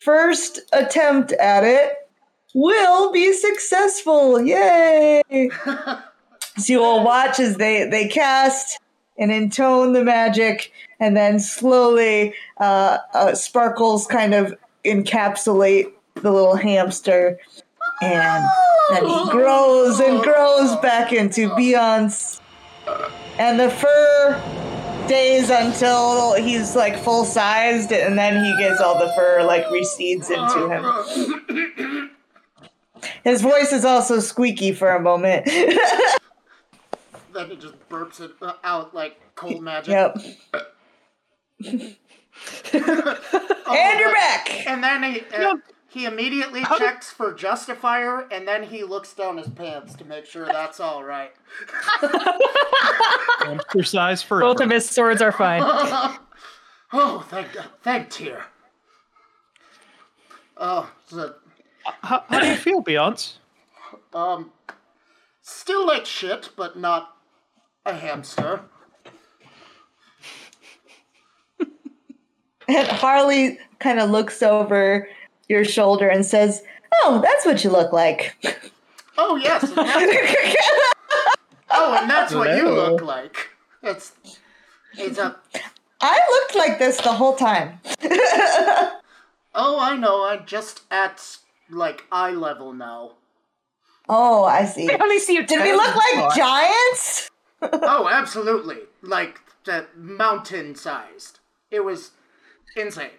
[0.00, 1.94] first attempt at it
[2.54, 4.40] will be successful.
[4.40, 5.22] Yay!
[6.56, 8.78] So you will watch as they they cast
[9.16, 16.56] and intone the magic, and then slowly uh, uh, sparkles kind of encapsulate the little
[16.56, 17.38] hamster,
[18.02, 18.44] and
[18.90, 22.40] then he grows and grows back into Beyonce,
[23.38, 24.69] and the fur
[25.06, 30.28] stays until he's like full sized, and then he gets all the fur like recedes
[30.30, 32.10] into him.
[33.24, 35.48] His voice is also squeaky for a moment.
[37.32, 39.92] Then it just burps it uh, out like cold magic.
[39.92, 40.16] yep.
[40.18, 41.96] Oh, And
[44.00, 44.66] you're but- back.
[44.66, 45.54] And then he, uh,
[45.90, 50.46] he immediately checks for justifier and then he looks down his pants to make sure
[50.46, 51.32] that's all right.
[53.40, 54.52] Hamster size forever.
[54.54, 55.62] Both of his swords are fine.
[56.92, 57.66] Oh, thank God.
[57.82, 58.46] Thank dear.
[60.56, 61.36] Oh, the,
[61.84, 63.34] How, how do you feel, Beyonce?
[64.12, 64.50] um,
[65.40, 67.14] still like shit, but not
[67.86, 68.62] a hamster.
[72.68, 75.08] And Harley kind of looks over
[75.50, 76.62] your shoulder and says,
[77.02, 78.36] "Oh, that's what you look like."
[79.18, 79.64] Oh yes.
[79.64, 79.76] and
[81.70, 83.50] oh, and that's what you look like.
[83.82, 84.12] It's
[84.96, 85.36] it's a.
[86.00, 87.80] I looked like this the whole time.
[89.52, 90.24] Oh, I know.
[90.26, 91.38] I'm just at
[91.68, 93.12] like eye level now.
[94.08, 94.88] Oh, I see.
[94.88, 95.44] I only see you.
[95.44, 97.30] Did we look like giants?
[97.62, 98.78] Oh, absolutely.
[99.02, 101.40] Like the mountain sized.
[101.70, 102.12] It was
[102.74, 103.10] insane.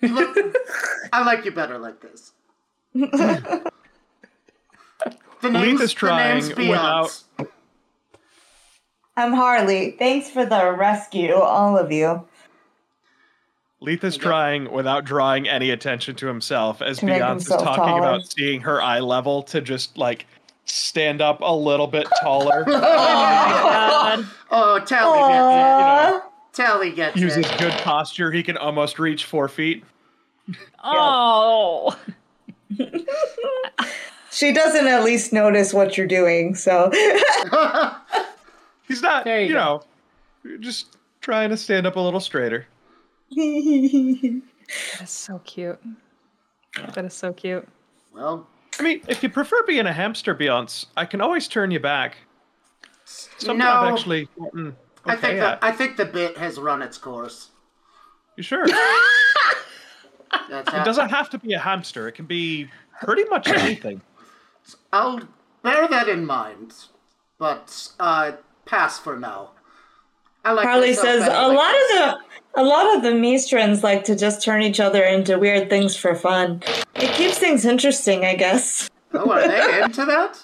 [0.00, 0.36] You Look,
[1.12, 2.32] I like you better like this.
[5.42, 7.24] The name's, is trying the name's Beyonce.
[9.16, 9.92] I'm Harley.
[9.92, 12.26] Thanks for the rescue, all of you.
[13.80, 17.62] Leith is trying, without drawing any attention to himself, as To make Beyonce is himself
[17.62, 17.98] talking taller.
[17.98, 20.26] about seeing her eye level, to just like
[20.64, 24.26] stand up a little bit taller, oh God.
[24.50, 26.22] Oh, Tally gets Aww.
[26.58, 26.62] It.
[26.62, 27.58] Tally gets uses it.
[27.58, 28.30] good posture.
[28.32, 29.84] He can almost reach four feet.
[30.88, 31.98] Oh.
[34.30, 36.90] She doesn't at least notice what you're doing, so
[38.86, 39.82] He's not, There you you, know,
[40.60, 42.66] just trying to stand up a little straighter.
[43.36, 45.80] That's so cute.
[46.94, 47.66] That is so cute.
[48.14, 48.46] Well,
[48.78, 52.18] I mean, if you prefer being a hamster, Beyonce, I can always turn you back.
[53.04, 53.70] Something No.
[53.70, 54.76] I've actually gotten
[55.08, 55.60] okay I think at.
[55.60, 57.50] the, I think the bit has run its course.
[58.36, 58.64] You sure?
[60.50, 62.08] it doesn't have to be a hamster.
[62.08, 62.68] It can be
[63.02, 64.00] pretty much anything.
[64.92, 65.20] I'll
[65.62, 66.74] bear that in mind,
[67.38, 68.32] but uh,
[68.64, 69.50] pass for now.
[70.44, 72.26] I like Harley myself says a like lot this." of the
[72.56, 76.14] a lot of the Mystrans like to just turn each other into weird things for
[76.14, 76.62] fun.
[76.94, 78.88] It keeps things interesting, I guess.
[79.12, 80.42] Oh, are they into that?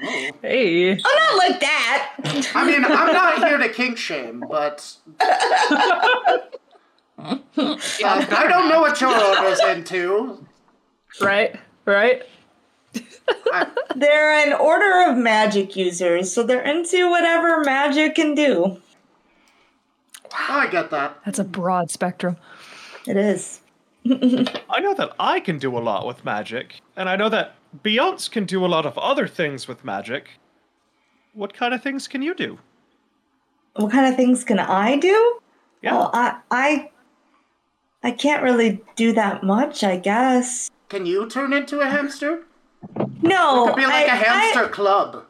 [0.00, 0.92] Hey.
[0.92, 2.50] I'm not like that.
[2.54, 6.38] I mean, I'm not here to kink shame, but uh,
[7.18, 10.46] I don't know what your order's into.
[11.20, 11.58] Right?
[11.84, 12.22] Right?
[13.94, 18.80] They're an order of magic users, so they're into whatever magic can do.
[20.32, 21.18] I get that.
[21.24, 22.36] That's a broad spectrum.
[23.06, 23.60] It is.
[24.06, 28.30] I know that I can do a lot with magic, and I know that Beyonce
[28.30, 30.30] can do a lot of other things with magic.
[31.32, 32.58] What kind of things can you do?
[33.74, 35.38] What kind of things can I do?
[35.82, 35.92] Yeah.
[35.94, 36.90] Well, I I
[38.02, 40.70] I can't really do that much, I guess.
[40.88, 42.42] Can you turn into a hamster?
[43.22, 45.24] No, it could be like I- a hamster club.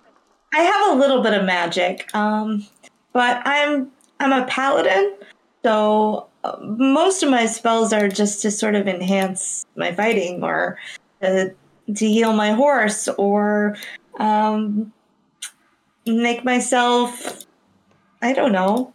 [0.53, 2.67] I, I have a little bit of magic, um,
[3.13, 5.17] but I'm I'm a paladin,
[5.63, 10.79] so uh, most of my spells are just to sort of enhance my fighting or
[11.23, 11.55] to,
[11.97, 13.77] to heal my horse or
[14.19, 14.93] um,
[16.07, 17.45] make myself.
[18.23, 18.93] I don't know.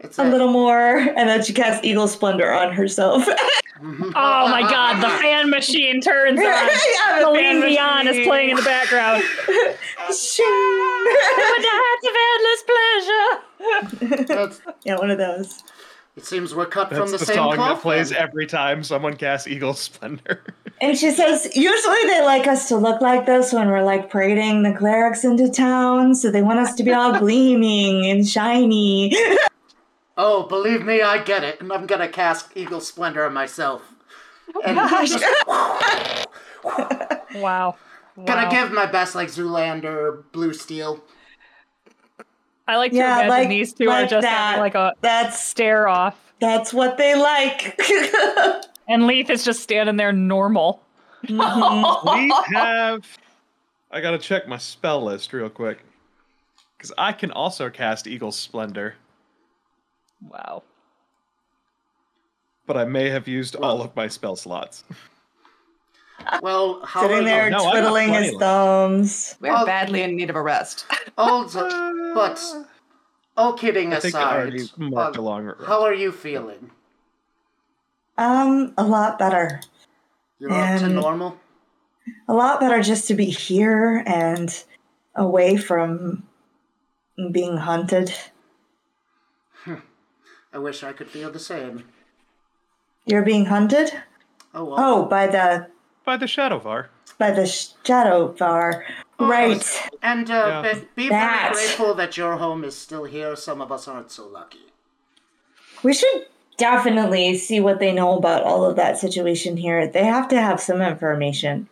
[0.00, 3.26] It's a little more, and then she casts Eagle Splendor on herself.
[3.84, 6.44] Oh my god, the fan machine turns on.
[6.46, 6.68] Yeah,
[7.18, 9.24] the fan Celine Dion is playing in the background.
[9.24, 9.48] Shing.
[10.06, 12.14] With the heights of
[13.74, 14.26] endless pleasure.
[14.26, 15.64] That's- yeah, one of those.
[16.16, 17.76] It seems we're cut That's from the, the same song cloth.
[17.76, 20.42] that plays every time someone casts Eagle Splendor.
[20.80, 24.64] And she says, usually they like us to look like this when we're like parading
[24.64, 29.14] the clerics into town, so they want us to be all gleaming and shiny.
[30.16, 33.82] Oh, believe me, I get it, and I'm gonna cast Eagle Splendor on myself.
[34.56, 35.24] Oh and just
[37.34, 37.76] Wow.
[38.16, 38.50] gonna Wow.
[38.50, 41.04] give my best like Zoolander, Blue Steel.
[42.68, 44.30] I like to imagine like- these two are just that.
[44.30, 46.16] having like a That's stare off.
[46.40, 47.78] that's what they like.
[48.88, 50.82] And Leith is just standing there normal.
[51.26, 52.08] Mm-hmm.
[52.52, 53.06] we have.
[53.92, 55.84] I gotta check my spell list real quick.
[56.76, 58.96] Because I can also cast Eagle Splendor,
[60.28, 60.64] Wow.
[62.66, 64.82] but I may have used all of my spell slots.
[66.42, 67.50] Well, how Sitting there?
[67.50, 69.36] No, twiddling his thumbs.
[69.40, 69.66] We're Oh.
[69.66, 70.86] badly in need of a rest.
[71.18, 71.48] All
[72.14, 72.42] but
[73.36, 74.62] all kidding I aside, already
[74.94, 76.70] uh, how are you feeling?
[78.18, 79.60] Um, a lot better.
[80.38, 81.38] You're up to normal.
[82.28, 84.62] A lot better just to be here and
[85.14, 86.24] away from
[87.30, 88.12] being hunted.
[90.52, 91.84] I wish I could feel the same.
[93.06, 93.90] You're being hunted?
[94.54, 94.76] Oh well.
[94.78, 95.68] Oh, by the
[96.04, 96.86] By the Shadovar.
[97.18, 98.82] by the Shadovar.
[99.20, 99.90] Oh, right.
[100.02, 100.74] And uh, Yeah.
[100.74, 103.36] be, be very grateful that your home is still here.
[103.36, 104.72] Some of us aren't so lucky.
[105.84, 106.26] We should
[106.56, 109.86] definitely see what they know about all of that situation here.
[109.86, 111.68] They have to have some information.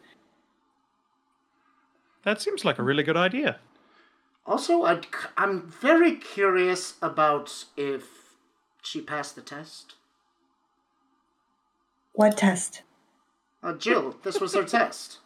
[2.25, 3.59] That seems like a really good idea.
[4.47, 8.05] Also, I'd, c- I'm very curious about if
[8.83, 9.95] she passed the test.
[12.13, 12.83] What test?
[13.63, 15.19] Uh, Jill, this was her test.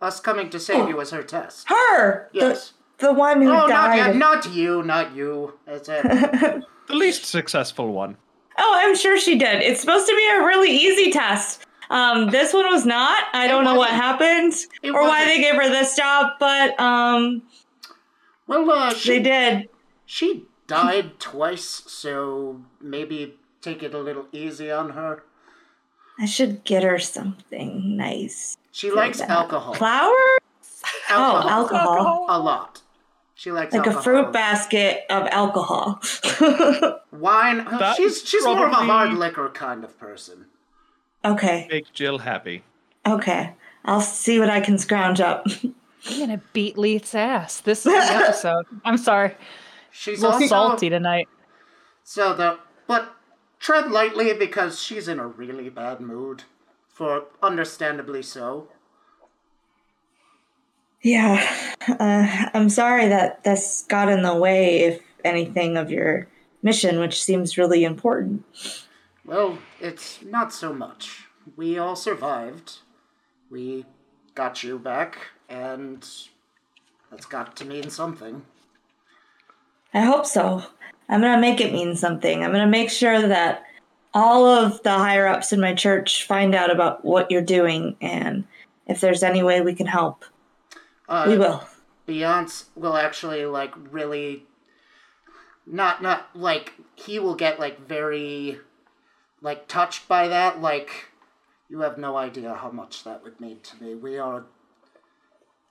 [0.00, 1.68] Us coming to save you was her test.
[1.68, 2.28] Her.
[2.32, 2.72] Yes.
[2.98, 3.96] The, the one who Oh, not died.
[3.96, 4.16] yet.
[4.16, 4.82] Not you.
[4.82, 5.54] Not you.
[5.66, 6.64] It's it.
[6.88, 8.16] The least successful one.
[8.58, 9.62] Oh, I'm sure she did.
[9.62, 11.64] It's supposed to be a really easy test.
[11.88, 13.24] Um, this one was not.
[13.32, 14.02] I don't know what wasn't.
[14.02, 14.52] happened
[14.82, 15.26] It or why wasn't.
[15.28, 17.42] they gave her this job, but um,
[18.48, 19.68] well, uh, they she did.
[20.04, 25.22] she died twice, so maybe take it a little easy on her.
[26.20, 28.58] I should get her something nice.
[28.72, 29.30] She likes that.
[29.30, 29.74] alcohol.
[29.74, 30.38] Flowers?
[31.10, 32.26] Oh, alcohol.
[32.28, 32.82] A lot.
[33.34, 36.00] She likes Like a fruit basket of alcohol.
[37.10, 37.64] Wine.
[37.64, 40.46] That she's she's more of a hard liquor kind of person.
[41.24, 41.66] okay.
[41.70, 42.64] Make Jill happy.
[43.06, 43.54] Okay.
[43.86, 45.46] I'll see what I can scrounge up.
[45.64, 47.60] I'm gonna beat Leith's ass.
[47.62, 48.66] This is the episode.
[48.84, 49.34] I'm sorry.
[49.90, 51.28] She's A little also salty tonight.
[52.04, 53.14] So the but
[53.60, 56.42] tread lightly because she's in a really bad mood,
[56.88, 58.68] for understandably so.
[61.02, 61.74] yeah.
[61.88, 66.26] Uh, I'm sorry that this got in the way, if anything, of your
[66.62, 68.44] mission, which seems really important.
[69.24, 71.26] Well, it's not so much.
[71.56, 72.78] We all survived.
[73.50, 73.84] We
[74.34, 76.06] got you back, and
[77.10, 78.42] that's got to mean something.
[79.92, 80.64] I hope so.
[81.10, 82.44] I'm going to make it mean something.
[82.44, 83.64] I'm going to make sure that
[84.14, 88.44] all of the higher ups in my church find out about what you're doing, and
[88.86, 90.24] if there's any way we can help,
[91.08, 91.66] Uh, we will.
[92.06, 94.44] Beyonce will actually like really
[95.66, 98.58] not not like he will get like very
[99.40, 100.90] like touched by that like
[101.68, 104.44] you have no idea how much that would mean to me we are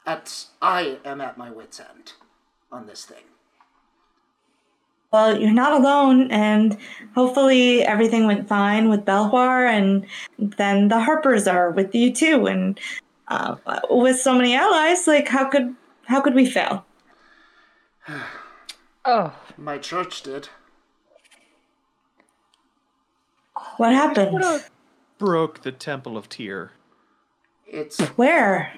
[0.06, 2.14] at i am at my wits end
[2.72, 3.24] on this thing
[5.12, 6.78] Well, you're not alone, and
[7.16, 10.06] hopefully everything went fine with Belvoir, and
[10.38, 12.46] then the Harpers are with you too.
[12.46, 12.80] And
[13.28, 13.56] uh,
[13.90, 16.86] with so many allies, like how could how could we fail?
[19.06, 20.50] Oh, my church did
[23.78, 24.44] What happened?
[25.18, 26.72] Broke the Temple of Tyr.
[27.66, 28.74] it's Where?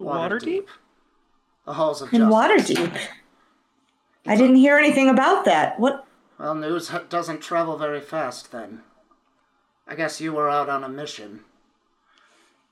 [0.00, 0.66] Waterdeep?
[1.64, 3.00] the halls of In justice Waterdeep.
[4.26, 5.78] I didn't hear anything about that.
[5.78, 6.06] What?
[6.38, 8.80] well news doesn't travel very fast then
[9.86, 11.40] i guess you were out on a mission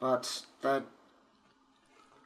[0.00, 0.82] but the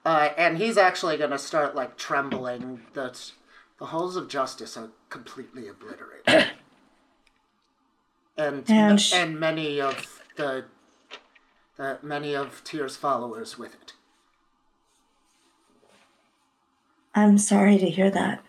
[0.04, 3.32] uh, and he's actually going to start like trembling that
[3.78, 6.26] the halls of justice are completely obliterated
[8.38, 10.64] and And sh- and many of the
[11.76, 13.92] the many of Tyr's followers with it
[17.14, 18.42] I'm sorry to hear that.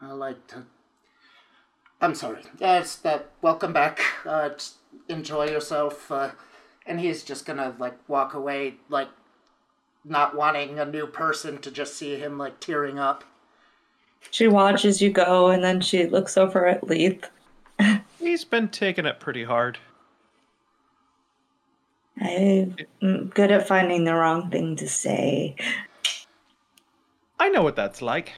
[0.00, 0.64] I like to.
[2.00, 2.42] I'm sorry.
[2.58, 3.30] That's that.
[3.42, 4.00] Welcome back.
[4.24, 4.76] Uh, just
[5.08, 6.10] enjoy yourself.
[6.10, 6.30] Uh,
[6.86, 9.08] and he's just gonna like walk away, like
[10.04, 13.24] not wanting a new person to just see him like tearing up.
[14.30, 17.28] She watches you go, and then she looks over at Leith.
[18.18, 19.78] He's been taking it pretty hard.
[22.20, 22.74] I'm
[23.32, 25.54] good at finding the wrong thing to say.
[27.38, 28.32] I know what that's like.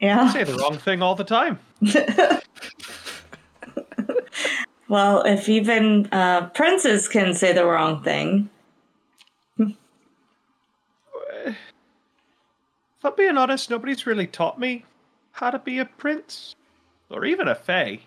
[0.00, 0.30] Yeah.
[0.32, 1.58] Say the wrong thing all the time.
[4.86, 8.50] Well, if even uh, princes can say the wrong thing,
[11.46, 11.56] If
[13.02, 14.84] I'm being honest, nobody's really taught me
[15.32, 16.54] how to be a prince.
[17.10, 18.00] Or even a fae.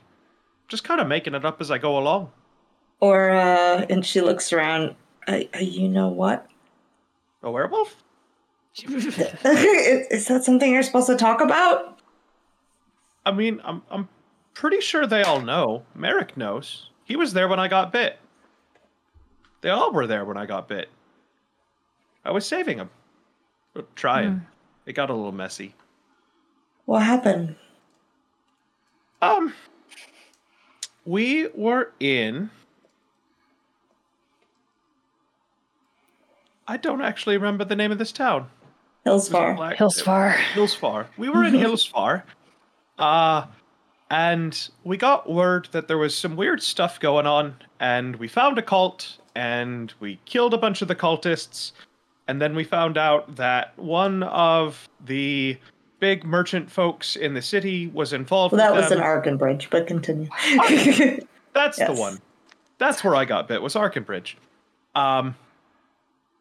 [0.67, 2.31] Just kind of making it up as I go along.
[2.99, 4.95] or uh, and she looks around.
[5.27, 6.47] Uh, you know what?
[7.43, 7.95] A werewolf?
[8.85, 11.99] is, is that something you're supposed to talk about?
[13.25, 14.07] I mean, I'm I'm
[14.53, 15.83] pretty sure they all know.
[15.95, 16.89] Merrick knows.
[17.03, 18.19] He was there when I got bit.
[19.61, 20.89] They all were there when I got bit.
[22.23, 22.89] I was saving him.
[23.75, 24.45] Or trying.
[24.85, 25.75] It got a little messy.
[26.85, 27.55] What happened?
[29.21, 29.53] Um
[31.05, 32.49] we were in
[36.67, 38.49] I don't actually remember the name of this town.
[39.07, 39.55] Hills It was a far.
[39.55, 40.33] black- Hillsfar.
[40.53, 41.05] Hillsfar.
[41.17, 42.23] We were in Hillsfar.
[42.99, 43.45] Uh
[44.09, 48.57] And we got word that there was some weird stuff going on, and we found
[48.57, 51.73] a cult, and we killed a bunch of the cultists,
[52.27, 55.57] and then we found out that one of the
[55.99, 58.53] big merchant folks in the city was involved.
[58.53, 58.99] Well, that with was them.
[58.99, 60.29] an Arkin Bridge, but continue.
[61.53, 61.87] That's Yes.
[61.89, 62.19] the one.
[62.77, 64.35] That's where I got bit was Arkenbridge.
[64.95, 65.35] Um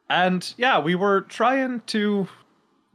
[0.08, 2.28] and yeah, we were trying to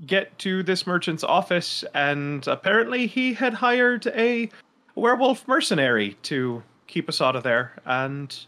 [0.06, 4.50] get to this merchant's office and apparently he had hired a
[4.96, 8.46] werewolf mercenary to keep us out of there and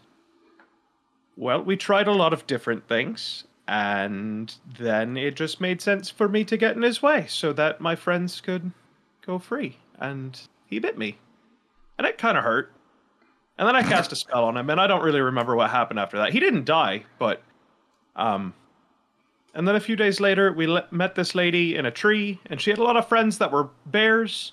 [1.36, 6.28] well, we tried a lot of different things and then it just made sense for
[6.28, 8.72] me to get in his way so that my friends could
[9.24, 11.18] go free and he bit me.
[11.98, 12.72] And it kind of hurt.
[13.56, 16.00] And then I cast a spell on him, and I don't really remember what happened
[16.00, 16.32] after that.
[16.32, 17.42] He didn't die, but
[18.16, 18.54] um.
[19.54, 22.60] And then a few days later, we le- met this lady in a tree, and
[22.60, 24.52] she had a lot of friends that were bears.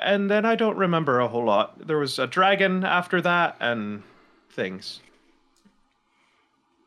[0.00, 1.86] And then I don't remember a whole lot.
[1.86, 4.02] There was a dragon after that, and
[4.50, 5.00] things.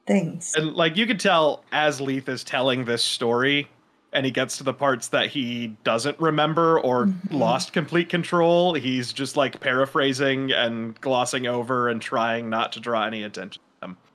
[0.05, 0.53] Things.
[0.55, 3.67] And like you could tell as Leith is telling this story
[4.13, 7.35] and he gets to the parts that he doesn't remember or mm-hmm.
[7.35, 13.05] lost complete control, he's just like paraphrasing and glossing over and trying not to draw
[13.05, 13.61] any attention.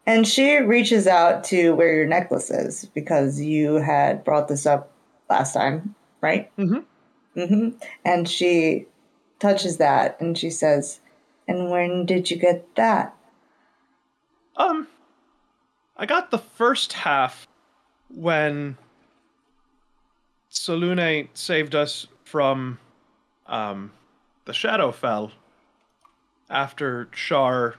[0.07, 4.93] And she reaches out to where your necklace is because you had brought this up
[5.29, 6.51] last time, right?
[6.57, 7.41] Mm-hmm.
[7.41, 7.79] Mm-hmm.
[8.05, 8.87] And she
[9.41, 11.01] touches that and she says,
[11.49, 13.15] And when did you get that?
[14.57, 14.87] Um
[15.97, 17.49] I got the first half
[18.09, 18.77] when
[20.53, 22.79] Selûne saved us from
[23.47, 23.93] um
[24.45, 25.33] the Shadowfell
[26.49, 27.75] after Shar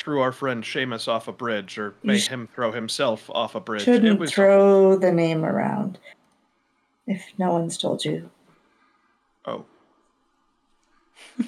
[0.00, 3.60] threw our friend Seamus off a bridge or made sh- him throw himself off a
[3.60, 3.82] bridge.
[3.82, 5.98] Shouldn't throw the name around
[7.06, 8.30] if no one's told you.
[9.44, 9.64] Oh.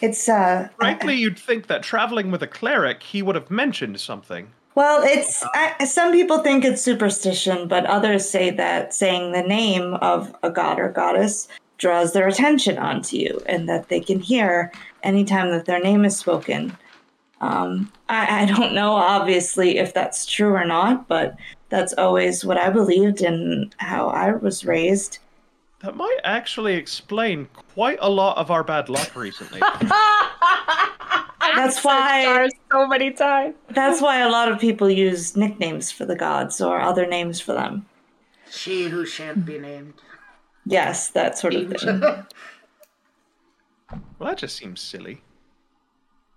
[0.00, 4.50] It's uh Frankly, you'd think that traveling with a cleric, he would have mentioned something.
[4.74, 9.94] Well, it's I, some people think it's superstition, but others say that saying the name
[9.94, 11.46] of a god or goddess
[11.78, 14.72] draws their attention onto you, and that they can hear
[15.04, 16.76] anytime that their name is spoken.
[17.40, 21.36] Um, I, I don't know, obviously, if that's true or not, but
[21.68, 25.18] that's always what I believed and how I was raised.
[25.80, 29.60] That might actually explain quite a lot of our bad luck recently.
[31.56, 33.54] That's why so many times.
[33.70, 37.52] that's why a lot of people use nicknames for the gods or other names for
[37.52, 37.86] them.
[38.50, 39.94] She who shan't be named.
[40.66, 42.00] Yes, that sort of thing.
[42.00, 42.24] well,
[44.20, 45.22] that just seems silly.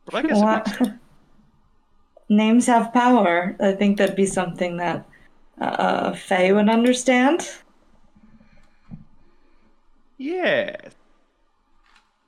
[0.10, 0.90] But I guess it makes sense.
[2.30, 3.56] Names have power.
[3.60, 5.08] I think that'd be something that
[5.62, 7.48] uh, fae would understand.
[10.18, 10.76] Yeah.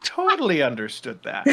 [0.03, 1.45] Totally understood that.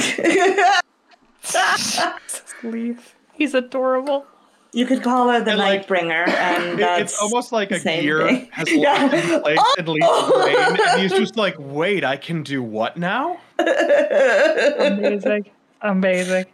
[2.62, 3.14] Leith.
[3.34, 4.26] He's adorable.
[4.72, 8.26] You could call her the And, like, Nightbringer, and that's it's almost like a gear
[8.26, 8.48] thing.
[8.52, 9.02] has Yeah.
[9.02, 10.56] locked in place in Leith's brain,
[10.90, 15.50] and he's just like, "Wait, I can do what now?" Amazing.
[15.82, 16.46] Amazing.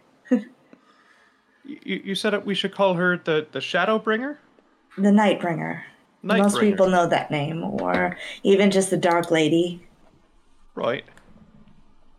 [1.65, 4.37] You, you said it, we should call her the the Shadowbringer.
[4.97, 5.81] the Night Nightbringer.
[6.21, 6.59] Most Nightbringer.
[6.59, 9.81] people know that name, or even just the Dark Lady.
[10.75, 11.05] Right.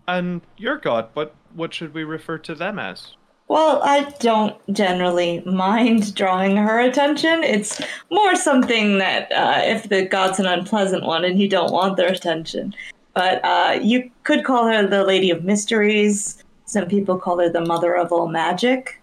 [0.06, 3.16] And your god, but what should we refer to them as?
[3.48, 7.44] Well, I don't generally mind drawing her attention.
[7.44, 7.80] It's
[8.10, 12.10] more something that uh, if the god's an unpleasant one and you don't want their
[12.10, 12.74] attention.
[13.14, 16.43] But uh, you could call her the Lady of Mysteries.
[16.74, 19.00] Some people call her the Mother of All Magic,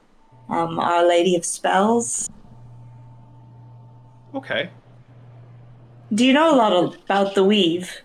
[0.49, 2.29] um, Our Lady of Spells.
[4.35, 4.69] Okay.
[6.13, 8.01] Do you know a lot about the weave?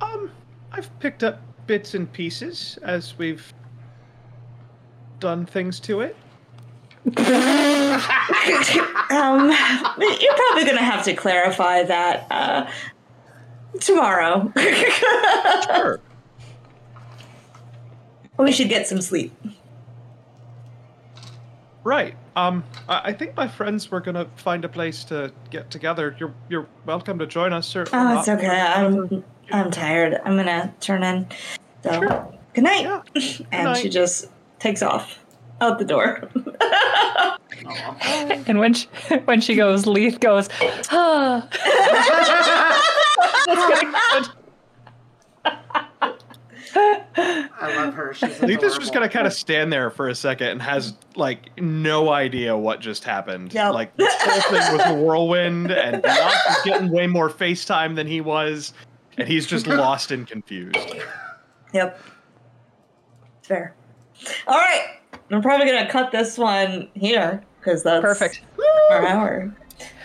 [0.00, 0.32] Um,
[0.72, 3.54] I've picked up bits and pieces as we've
[5.20, 6.16] done things to it.
[9.12, 9.50] Um,
[9.98, 12.66] you're probably going to have to clarify that uh,
[13.78, 14.50] tomorrow.
[15.66, 16.00] Sure.
[18.42, 19.32] We should get some sleep.
[21.84, 22.14] Right.
[22.36, 26.16] Um, I, I think my friends were gonna find a place to get together.
[26.18, 27.84] You're you're welcome to join us, sir.
[27.92, 28.60] Oh, it's okay.
[28.60, 30.20] I'm I'm tired.
[30.24, 31.26] I'm gonna turn in.
[31.82, 32.38] So, Sure.
[32.54, 32.82] good night.
[32.82, 33.02] Yeah.
[33.52, 33.78] and night.
[33.78, 34.28] she just
[34.60, 35.18] takes off
[35.60, 36.28] out the door.
[38.46, 38.88] And when she,
[39.24, 40.48] when she goes, Leith goes,
[40.90, 41.46] ah.
[43.46, 44.41] That's gonna good.
[46.74, 48.14] I love her.
[48.14, 52.10] She's Leith's just gonna kind of stand there for a second and has like no
[52.10, 53.52] idea what just happened.
[53.52, 53.74] Yep.
[53.74, 58.06] Like this whole thing was a whirlwind, and Beyonce is getting way more FaceTime than
[58.06, 58.72] he was,
[59.18, 60.76] and he's just lost and confused.
[61.72, 62.00] Yep.
[63.42, 63.74] Fair.
[64.46, 64.98] All right.
[65.30, 68.42] I'm probably going to cut this one here because that's Perfect.
[68.90, 69.56] our hour.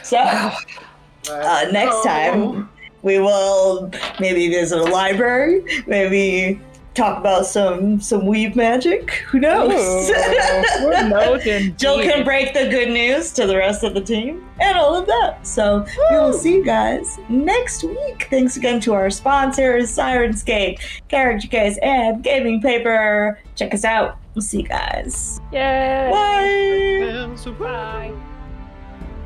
[0.03, 2.69] So, uh, next time
[3.01, 6.59] we will maybe visit a library, maybe
[6.97, 9.11] talk about some some weave magic.
[9.27, 10.07] Who knows?
[11.77, 15.05] Jill can break the good news to the rest of the team and all of
[15.05, 15.45] that.
[15.45, 18.27] So we will see you guys next week.
[18.29, 23.39] Thanks again to our sponsors, Syrinscape, Character Case, and Gaming Paper.
[23.55, 24.17] Check us out.
[24.33, 25.39] We'll see you guys.
[25.51, 26.09] Yay!
[26.11, 28.26] Bye.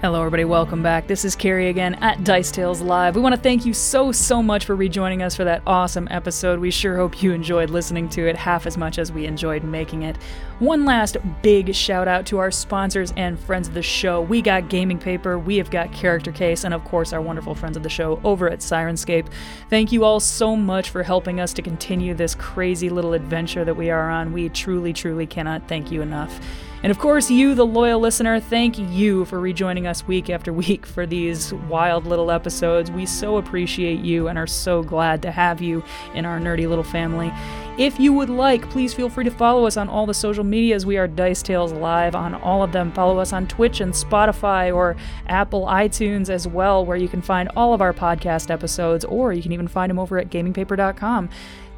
[0.01, 0.45] Hello, everybody.
[0.45, 1.05] Welcome back.
[1.05, 3.15] This is Carrie again at Dice Tales Live.
[3.15, 6.59] We want to thank you so, so much for rejoining us for that awesome episode.
[6.59, 10.01] We sure hope you enjoyed listening to it half as much as we enjoyed making
[10.01, 10.17] it.
[10.57, 14.21] One last big shout out to our sponsors and friends of the show.
[14.21, 17.77] We got Gaming Paper, we have got Character Case, and of course, our wonderful friends
[17.77, 19.27] of the show over at Syrinscape.
[19.69, 23.75] Thank you all so much for helping us to continue this crazy little adventure that
[23.77, 24.33] we are on.
[24.33, 26.39] We truly, truly cannot thank you enough.
[26.83, 30.85] And of course, you, the loyal listener, thank you for rejoining us week after week
[30.85, 32.89] for these wild little episodes.
[32.89, 35.83] We so appreciate you and are so glad to have you
[36.15, 37.31] in our nerdy little family.
[37.77, 40.85] If you would like, please feel free to follow us on all the social medias.
[40.85, 42.91] We are Dice Tales Live on all of them.
[42.91, 44.95] Follow us on Twitch and Spotify or
[45.27, 49.41] Apple iTunes as well, where you can find all of our podcast episodes, or you
[49.41, 51.29] can even find them over at gamingpaper.com.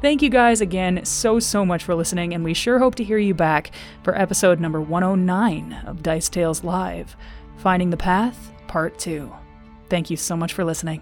[0.04, 3.16] Thank you guys again so, so much for listening, and we sure hope to hear
[3.16, 3.70] you back
[4.02, 7.16] for episode number 109 of Dice Tales Live
[7.56, 9.32] Finding the Path, Part 2.
[9.88, 11.00] Thank you so much for listening.